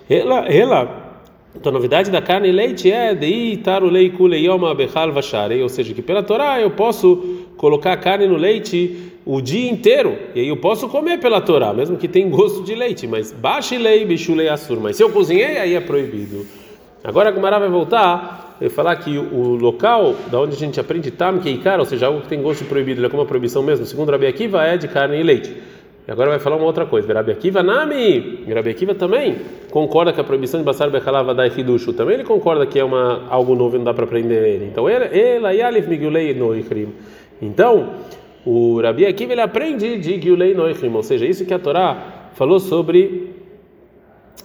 Ela, 0.10 0.47
ela, 0.47 1.07
então 1.60 1.72
a 1.72 1.74
novidade 1.74 2.12
da 2.12 2.22
carne 2.22 2.50
e 2.50 2.52
leite 2.52 2.91
é 2.91 3.15
de 3.15 3.26
itaru 3.26 3.89
lei 3.89 4.12
kuleyoma 4.12 4.74
bechal 4.76 5.12
vashari, 5.12 5.62
ou 5.62 5.70
seja, 5.70 5.93
que 5.93 6.02
pela 6.02 6.22
Torá 6.22 6.62
eu 6.62 6.70
posso 6.72 7.46
colocar 7.58 7.93
a 7.93 7.98
carne 7.98 8.28
no 8.28 8.38
leite 8.38 9.13
o 9.26 9.41
dia 9.41 9.70
inteiro, 9.70 10.15
e 10.36 10.39
aí 10.39 10.48
eu 10.48 10.58
posso 10.58 10.88
comer 10.88 11.20
pela 11.20 11.41
Torá, 11.41 11.74
mesmo 11.74 11.98
que 11.98 12.08
tenha 12.08 12.30
gosto 12.30 12.63
de 12.63 12.76
leite, 12.76 13.08
mas 13.08 13.32
baixe 13.32 13.78
lei, 13.78 14.06
bichulei 14.06 14.48
assur, 14.48 14.80
mas 14.80 14.96
se 14.96 15.04
eu 15.04 15.10
cozinhei, 15.10 15.58
aí 15.58 15.74
é 15.74 15.82
proibido. 15.82 16.46
Agora 17.04 17.30
a 17.30 17.32
Gumara 17.32 17.60
vai 17.60 17.70
voltar 17.70 18.58
e 18.62 18.70
falar 18.70 18.96
que 18.98 19.17
o 19.17 19.56
local 19.56 20.15
da 20.32 20.39
onde 20.39 20.56
a 20.56 20.60
gente 20.60 20.80
aprende 20.80 21.12
tam 21.12 21.39
keikar, 21.39 21.80
ou 21.80 21.86
seja, 21.86 22.08
algo 22.08 22.22
que 22.22 22.28
tem 22.28 22.41
gosto 22.41 22.65
proibido, 22.65 23.00
ele 23.00 23.08
é 23.08 23.10
como 23.10 23.22
uma 23.22 23.28
proibição 23.28 23.63
mesmo, 23.63 23.86
segundo 23.86 24.12
Rabi 24.12 24.28
Akiva, 24.28 24.63
é 24.63 24.78
de 24.78 24.88
carne 24.88 25.20
e 25.20 25.24
leite. 25.24 25.56
E 26.08 26.12
agora 26.12 26.30
vai 26.30 26.39
falar 26.39 26.56
uma 26.56 26.65
outra 26.65 26.86
coisa. 26.86 27.13
Rabi 27.13 27.34
Akiva 27.34 27.62
nami. 27.62 28.46
Rabi 28.48 28.70
Akiva 28.70 28.96
também 28.96 29.36
concorda 29.70 30.13
que 30.13 30.22
a 30.22 30.24
proibição 30.24 30.60
de 30.60 30.65
basar 30.65 30.89
bechalava 30.89 31.36
da 31.36 31.46
hidushu. 31.46 31.91
Também 31.91 32.15
ele 32.15 32.24
concorda 32.24 32.65
que 32.65 32.80
é 32.80 32.84
uma 32.84 33.28
algo 33.30 33.56
novo 33.56 33.76
e 33.76 33.78
não 33.78 33.86
dá 33.86 33.93
para 33.93 34.06
aprender. 34.06 34.63
Então 34.63 34.89
ele 34.89 35.20
ela 35.20 35.54
yalif 35.54 35.88
migulei 35.88 36.34
noichrim. 36.34 36.93
Então 37.41 37.89
o 38.46 38.80
Rabi 38.80 39.06
Akiva 39.06 39.34
ele 39.34 39.41
aprende 39.41 39.98
de 39.98 40.17
gulei 40.17 40.54
noichrim, 40.54 40.93
ou 40.96 41.04
seja, 41.04 41.26
isso 41.26 41.46
que 41.46 41.54
a 41.54 41.60
Torá 41.60 42.30
falou 42.36 42.62
sobre 42.62 43.34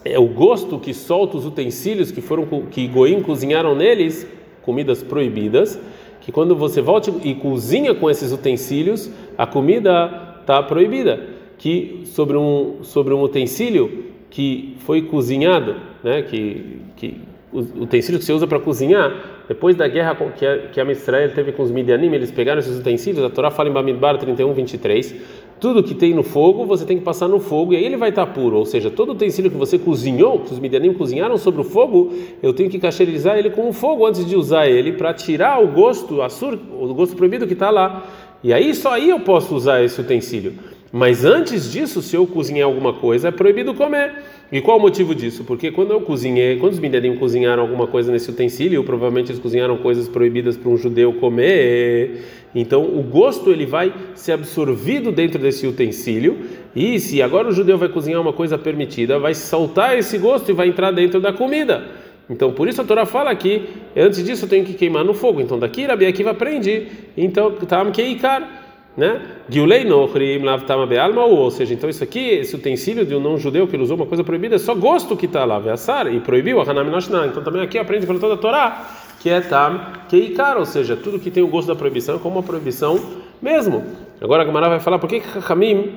é 0.04 0.18
o 0.18 0.26
gosto 0.26 0.80
que 0.80 0.92
solta 0.92 1.36
os 1.36 1.46
utensílios 1.46 2.10
que 2.10 2.20
foram 2.20 2.44
que 2.68 2.88
Goim 2.88 3.22
cozinharam 3.22 3.76
neles, 3.76 4.26
comidas 4.62 5.00
proibidas, 5.00 5.78
que 6.20 6.32
quando 6.32 6.56
você 6.56 6.80
volta 6.80 7.12
e 7.22 7.36
cozinha 7.36 7.94
com 7.94 8.10
esses 8.10 8.32
utensílios, 8.32 9.08
a 9.38 9.46
comida 9.46 10.38
está 10.40 10.60
proibida. 10.60 11.31
Que 11.62 12.02
sobre 12.06 12.36
um 12.36 12.82
sobre 12.82 13.14
um 13.14 13.22
utensílio 13.22 14.06
que 14.28 14.74
foi 14.80 15.02
cozinhado, 15.02 15.76
né, 16.02 16.22
que 16.22 16.80
que 16.96 17.20
o 17.52 17.60
utensílio 17.84 18.18
que 18.18 18.24
você 18.24 18.32
usa 18.32 18.48
para 18.48 18.58
cozinhar, 18.58 19.44
depois 19.46 19.76
da 19.76 19.86
guerra 19.86 20.16
que 20.36 20.44
a, 20.44 20.58
que 20.58 20.80
a 20.80 20.90
Israel 20.90 21.32
teve 21.32 21.52
com 21.52 21.62
os 21.62 21.70
Midianim, 21.70 22.12
eles 22.12 22.32
pegaram 22.32 22.58
esses 22.58 22.80
utensílios, 22.80 23.24
a 23.24 23.30
Torá 23.30 23.48
fala 23.48 23.68
em 23.68 23.72
Bamidbar 23.72 24.18
31, 24.18 24.52
23, 24.52 25.14
tudo 25.60 25.84
que 25.84 25.94
tem 25.94 26.12
no 26.12 26.24
fogo, 26.24 26.66
você 26.66 26.84
tem 26.84 26.98
que 26.98 27.04
passar 27.04 27.28
no 27.28 27.38
fogo 27.38 27.74
e 27.74 27.76
aí 27.76 27.84
ele 27.84 27.96
vai 27.96 28.08
estar 28.08 28.26
puro. 28.26 28.56
Ou 28.56 28.66
seja, 28.66 28.90
todo 28.90 29.12
utensílio 29.12 29.48
que 29.48 29.56
você 29.56 29.78
cozinhou, 29.78 30.40
que 30.40 30.52
os 30.52 30.58
midianim 30.58 30.92
cozinharam 30.94 31.38
sobre 31.38 31.60
o 31.60 31.64
fogo, 31.64 32.12
eu 32.42 32.52
tenho 32.52 32.68
que 32.68 32.80
cacherizar 32.80 33.38
ele 33.38 33.50
com 33.50 33.68
o 33.68 33.72
fogo 33.72 34.04
antes 34.04 34.26
de 34.26 34.34
usar 34.34 34.66
ele 34.66 34.94
para 34.94 35.14
tirar 35.14 35.62
o 35.62 35.68
gosto, 35.68 36.20
o 36.20 36.94
gosto 36.94 37.14
proibido 37.14 37.46
que 37.46 37.52
está 37.52 37.70
lá. 37.70 38.04
E 38.42 38.52
aí 38.52 38.74
só 38.74 38.94
aí 38.94 39.10
eu 39.10 39.20
posso 39.20 39.54
usar 39.54 39.84
esse 39.84 40.00
utensílio. 40.00 40.54
Mas 40.92 41.24
antes 41.24 41.72
disso, 41.72 42.02
se 42.02 42.14
eu 42.14 42.26
cozinhar 42.26 42.68
alguma 42.68 42.92
coisa, 42.92 43.28
é 43.28 43.30
proibido 43.30 43.72
comer. 43.72 44.12
E 44.52 44.60
qual 44.60 44.76
o 44.76 44.80
motivo 44.80 45.14
disso? 45.14 45.42
Porque 45.42 45.70
quando 45.70 45.92
eu 45.92 46.02
cozinhei, 46.02 46.58
quando 46.58 46.74
os 46.74 46.78
minerim 46.78 47.16
cozinharam 47.16 47.62
alguma 47.62 47.86
coisa 47.86 48.12
nesse 48.12 48.28
utensílio, 48.30 48.84
provavelmente 48.84 49.30
eles 49.30 49.40
cozinharam 49.40 49.78
coisas 49.78 50.06
proibidas 50.06 50.58
para 50.58 50.68
um 50.68 50.76
judeu 50.76 51.14
comer. 51.14 52.20
Então 52.54 52.82
o 52.84 53.02
gosto 53.02 53.50
ele 53.50 53.64
vai 53.64 53.90
ser 54.14 54.32
absorvido 54.32 55.10
dentro 55.10 55.40
desse 55.40 55.66
utensílio. 55.66 56.40
E 56.76 57.00
se 57.00 57.22
agora 57.22 57.48
o 57.48 57.52
judeu 57.52 57.78
vai 57.78 57.88
cozinhar 57.88 58.20
uma 58.20 58.34
coisa 58.34 58.58
permitida, 58.58 59.18
vai 59.18 59.32
saltar 59.32 59.96
esse 59.96 60.18
gosto 60.18 60.50
e 60.50 60.52
vai 60.52 60.68
entrar 60.68 60.90
dentro 60.90 61.18
da 61.18 61.32
comida. 61.32 61.86
Então 62.28 62.52
por 62.52 62.68
isso 62.68 62.82
a 62.82 62.84
Torá 62.84 63.06
fala 63.06 63.34
que 63.34 63.62
antes 63.96 64.22
disso 64.22 64.44
eu 64.44 64.48
tenho 64.50 64.66
que 64.66 64.74
queimar 64.74 65.06
no 65.06 65.14
fogo. 65.14 65.40
Então 65.40 65.58
daqui 65.58 65.86
Rabi 65.86 66.04
Akiva 66.04 66.32
aprende. 66.32 66.88
Então 67.16 67.52
tam 67.52 67.90
keikar 67.90 68.61
né? 68.96 69.20
Ou 71.28 71.50
seja, 71.50 71.74
então 71.74 71.88
isso 71.88 72.04
aqui, 72.04 72.30
esse 72.30 72.54
utensílio 72.54 73.04
de 73.04 73.14
um 73.14 73.20
não 73.20 73.38
judeu 73.38 73.66
que 73.66 73.76
ele 73.76 73.82
usou 73.82 73.96
uma 73.96 74.06
coisa 74.06 74.22
proibida, 74.22 74.56
é 74.56 74.58
só 74.58 74.74
gosto 74.74 75.16
que 75.16 75.26
está 75.26 75.44
lá, 75.44 75.58
veassar, 75.58 76.12
e 76.12 76.20
proibiu 76.20 76.60
a 76.60 76.64
hanam 76.64 76.98
Então 77.26 77.42
também 77.42 77.62
aqui 77.62 77.78
aprende 77.78 78.06
pela 78.06 78.18
toda 78.18 78.34
a 78.34 78.36
Torá, 78.36 78.86
que 79.20 79.30
é 79.30 79.40
tam 79.40 79.80
keikar, 80.08 80.56
ou 80.56 80.66
seja, 80.66 80.96
tudo 80.96 81.18
que 81.18 81.30
tem 81.30 81.42
o 81.42 81.48
gosto 81.48 81.68
da 81.68 81.76
proibição 81.76 82.18
como 82.18 82.36
uma 82.36 82.42
proibição 82.42 83.00
mesmo. 83.40 83.84
Agora 84.20 84.42
a 84.42 84.44
Gamara 84.44 84.68
vai 84.68 84.80
falar 84.80 84.98
por 84.98 85.08
que 85.08 85.22
Hamim 85.48 85.92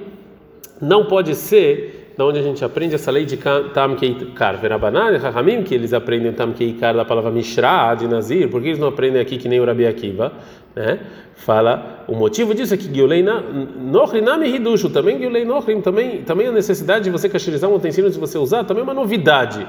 não 0.82 1.06
pode 1.06 1.36
ser 1.36 1.95
da 2.18 2.26
onde 2.26 2.40
a 2.40 2.42
gente 2.42 2.64
aprende 2.64 2.96
essa 2.96 3.12
lei 3.12 3.26
de 3.26 3.38
Tam 3.38 3.96
Keikar. 3.96 4.58
Verabanan 4.60 5.12
e 5.12 5.18
Rahamim, 5.18 5.64
que 5.64 5.76
eles 5.76 5.94
aprendem 5.94 6.32
Tam 6.34 6.54
Keikar 6.54 6.96
da 6.96 7.04
palavra 7.04 7.32
Mishra, 7.32 7.96
de 7.96 8.08
Nazir, 8.08 8.50
por 8.50 8.62
que 8.62 8.70
eles 8.70 8.80
não 8.80 8.88
aprendem 8.88 9.22
aqui 9.22 9.38
que 9.38 9.50
nem 9.50 9.60
o 9.60 9.66
Rabi 9.66 9.86
Akiva? 9.86 10.32
Né? 10.76 11.00
Fala, 11.36 12.06
o 12.08 12.16
motivo 12.16 12.56
disso 12.56 12.74
é 12.74 12.78
que 12.78 12.94
Giulei 12.94 13.24
Nochrinami 13.24 14.48
Hidushu, 14.48 14.90
também 14.90 15.20
Giulei 15.20 15.44
Nochrim, 15.44 15.82
também, 15.82 16.22
também 16.22 16.48
a 16.48 16.52
necessidade 16.52 17.06
de 17.06 17.10
você 17.10 17.28
cacherizar 17.28 17.70
um 17.70 17.76
utensílio 17.76 18.10
de 18.10 18.18
você 18.18 18.38
usar, 18.38 18.64
também 18.64 18.82
é 18.82 18.84
uma 18.84 18.94
novidade. 18.94 19.68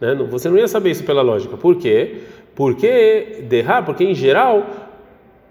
Né? 0.00 0.14
Você 0.30 0.50
não 0.50 0.58
ia 0.58 0.68
saber 0.68 0.90
isso 0.90 1.04
pela 1.04 1.22
lógica. 1.22 1.56
Por 1.56 1.76
quê? 1.76 2.22
Porque, 2.54 3.44
derrar, 3.48 3.84
porque 3.84 4.04
em 4.04 4.14
geral 4.14 4.66
Kol 4.66 4.76
no 4.76 4.84
tentam 4.84 4.84
livgam, 4.84 5.45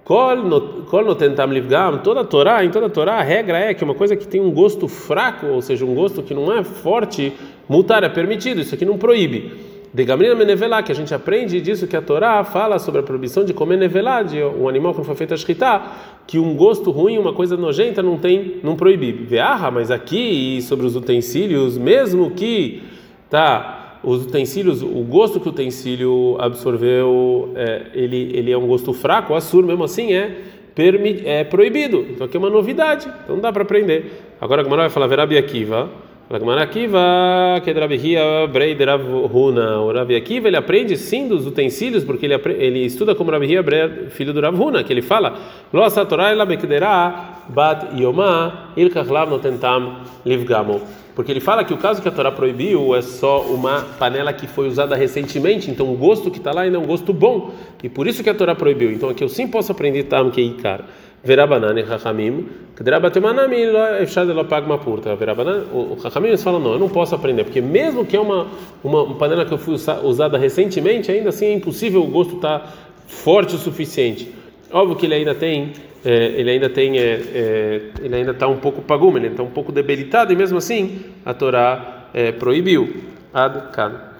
toda 1.97 2.21
a 2.21 2.23
Torá, 2.23 2.63
em 2.63 2.69
toda 2.69 2.85
a 2.85 2.89
Torá, 2.89 3.15
a 3.15 3.23
regra 3.23 3.57
é 3.57 3.73
que 3.73 3.83
uma 3.83 3.95
coisa 3.95 4.15
que 4.15 4.27
tem 4.27 4.39
um 4.39 4.51
gosto 4.51 4.87
fraco, 4.87 5.47
ou 5.47 5.63
seja, 5.63 5.83
um 5.83 5.95
gosto 5.95 6.21
que 6.21 6.31
não 6.31 6.55
é 6.55 6.63
forte, 6.63 7.33
multar 7.67 8.03
é 8.03 8.09
permitido, 8.09 8.61
isso 8.61 8.75
aqui 8.75 8.85
não 8.85 8.99
proíbe. 8.99 9.51
De 9.91 10.05
Gamrina 10.05 10.35
Menevelá, 10.35 10.83
que 10.83 10.91
a 10.91 10.95
gente 10.95 11.11
aprende 11.11 11.59
disso 11.59 11.87
que 11.87 11.95
a 11.95 12.03
Torá 12.03 12.43
fala 12.43 12.77
sobre 12.77 12.99
a 12.99 13.03
proibição 13.03 13.43
de 13.43 13.51
comer 13.51 13.77
nevelá, 13.77 14.21
de 14.21 14.43
um 14.43 14.69
animal 14.69 14.91
que 14.91 14.99
não 14.99 15.05
foi 15.05 15.15
feito 15.15 15.33
a 15.33 15.37
shkita, 15.37 15.81
que 16.27 16.37
um 16.37 16.55
gosto 16.55 16.91
ruim, 16.91 17.17
uma 17.17 17.33
coisa 17.33 17.57
nojenta, 17.57 18.03
não 18.03 18.17
tem, 18.19 18.57
não 18.61 18.75
proíbe. 18.75 19.11
Vearra, 19.11 19.71
mas 19.71 19.89
aqui 19.89 20.61
sobre 20.61 20.85
os 20.85 20.95
utensílios, 20.95 21.79
mesmo 21.79 22.29
que 22.29 22.83
tá 23.27 23.84
os 24.05 24.25
utensílios, 24.25 24.81
o 24.81 25.01
gosto 25.01 25.39
que 25.39 25.47
o 25.47 25.51
utensílio 25.51 26.37
absorveu, 26.39 27.51
é, 27.55 27.87
ele, 27.93 28.31
ele 28.33 28.51
é 28.51 28.57
um 28.57 28.67
gosto 28.67 28.93
fraco, 28.93 29.33
o 29.33 29.35
assur 29.35 29.65
mesmo 29.65 29.83
assim 29.83 30.13
é, 30.13 30.41
permi, 30.75 31.21
é 31.25 31.43
proibido. 31.43 32.05
Então 32.09 32.27
aqui 32.27 32.37
é 32.37 32.39
uma 32.39 32.49
novidade, 32.49 33.07
então 33.23 33.35
não 33.35 33.41
dá 33.41 33.51
para 33.51 33.63
aprender. 33.63 34.35
Agora 34.39 34.61
a 34.61 34.63
Gemara 34.63 34.83
vai 34.83 34.89
falar 34.89 35.07
Verabi 35.07 35.37
Akiva. 35.37 35.89
Akiva, 36.27 37.61
que 37.63 37.69
é 37.69 38.47
Brei. 38.47 38.75
O 38.75 39.91
Rabi 39.93 40.15
Akiva 40.15 40.47
ele 40.47 40.57
aprende 40.57 40.97
sim 40.97 41.27
dos 41.27 41.45
utensílios, 41.45 42.03
porque 42.03 42.25
ele, 42.25 42.35
ele 42.57 42.79
estuda 42.85 43.13
como 43.13 43.29
Rabihia 43.31 43.63
filho 44.09 44.33
do 44.33 44.41
Ravuna, 44.41 44.83
que 44.83 44.91
ele 44.91 45.03
fala: 45.03 45.35
Lo 45.71 45.81
Torah 46.05 47.35
bat 47.47 47.95
yomah 47.95 48.71
il 48.75 48.89
kachlav 48.89 49.29
notentam 49.29 50.01
livgamo 50.25 50.81
porque 51.15 51.31
ele 51.31 51.39
fala 51.39 51.63
que 51.63 51.73
o 51.73 51.77
caso 51.77 52.01
que 52.01 52.09
a 52.09 52.11
Torá 52.11 52.29
proibiu 52.29 52.93
é 52.93 53.01
só 53.01 53.41
uma 53.43 53.81
panela 53.97 54.33
que 54.33 54.47
foi 54.47 54.67
usada 54.67 54.97
recentemente, 54.97 55.71
então 55.71 55.91
o 55.91 55.95
gosto 55.95 56.29
que 56.29 56.39
está 56.39 56.51
lá 56.51 56.63
ainda 56.63 56.75
é 56.75 56.79
um 56.79 56.85
gosto 56.85 57.13
bom, 57.13 57.53
e 57.81 57.87
por 57.87 58.05
isso 58.05 58.21
que 58.21 58.29
a 58.29 58.35
Torá 58.35 58.53
proibiu. 58.53 58.91
Então 58.91 59.07
aqui 59.07 59.23
eu 59.23 59.29
sim 59.29 59.47
posso 59.47 59.71
aprender 59.71 60.03
tam 60.03 60.29
que 60.29 60.41
ikar. 60.41 60.83
Verabanan 61.25 61.77
e 61.79 61.85
Chachamim, 61.85 62.47
Kdrabatemanami 62.75 63.57
Efshad 64.01 64.29
Elopagma 64.29 64.77
Purta. 64.77 65.15
Verabanan, 65.15 65.63
o 65.73 65.97
Chachamim 66.01 66.27
eles 66.27 66.43
falam, 66.43 66.59
não, 66.59 66.73
eu 66.73 66.79
não 66.79 66.89
posso 66.89 67.15
aprender, 67.15 67.43
porque 67.43 67.61
mesmo 67.61 68.05
que 68.05 68.15
é 68.15 68.19
uma, 68.19 68.47
uma 68.83 69.15
panela 69.15 69.43
que 69.43 69.51
eu 69.51 69.57
fui 69.57 69.75
usada 70.03 70.37
recentemente, 70.37 71.11
ainda 71.11 71.29
assim 71.29 71.47
é 71.47 71.53
impossível 71.53 72.03
o 72.03 72.07
gosto 72.07 72.35
estar 72.35 72.59
tá 72.59 72.73
forte 73.07 73.55
o 73.55 73.57
suficiente. 73.57 74.31
Óbvio 74.71 74.95
que 74.95 75.05
ele 75.05 75.15
ainda 75.15 75.33
tem 75.33 75.73
é, 76.05 76.25
ele 76.37 76.51
ainda 76.51 76.69
tem, 76.69 76.99
é, 76.99 77.19
é, 77.33 77.81
ele 77.99 78.15
ainda 78.15 78.29
está 78.29 78.47
um 78.47 78.57
pouco 78.57 78.79
pagum, 78.83 79.17
ele 79.17 79.27
está 79.27 79.41
um 79.41 79.49
pouco 79.49 79.71
debilitado 79.71 80.31
e 80.31 80.35
mesmo 80.35 80.59
assim 80.59 80.99
a 81.25 81.33
Torá 81.33 82.09
é, 82.13 82.31
proibiu. 82.31 83.01
Ad 83.33 83.71
-kan. 83.73 84.14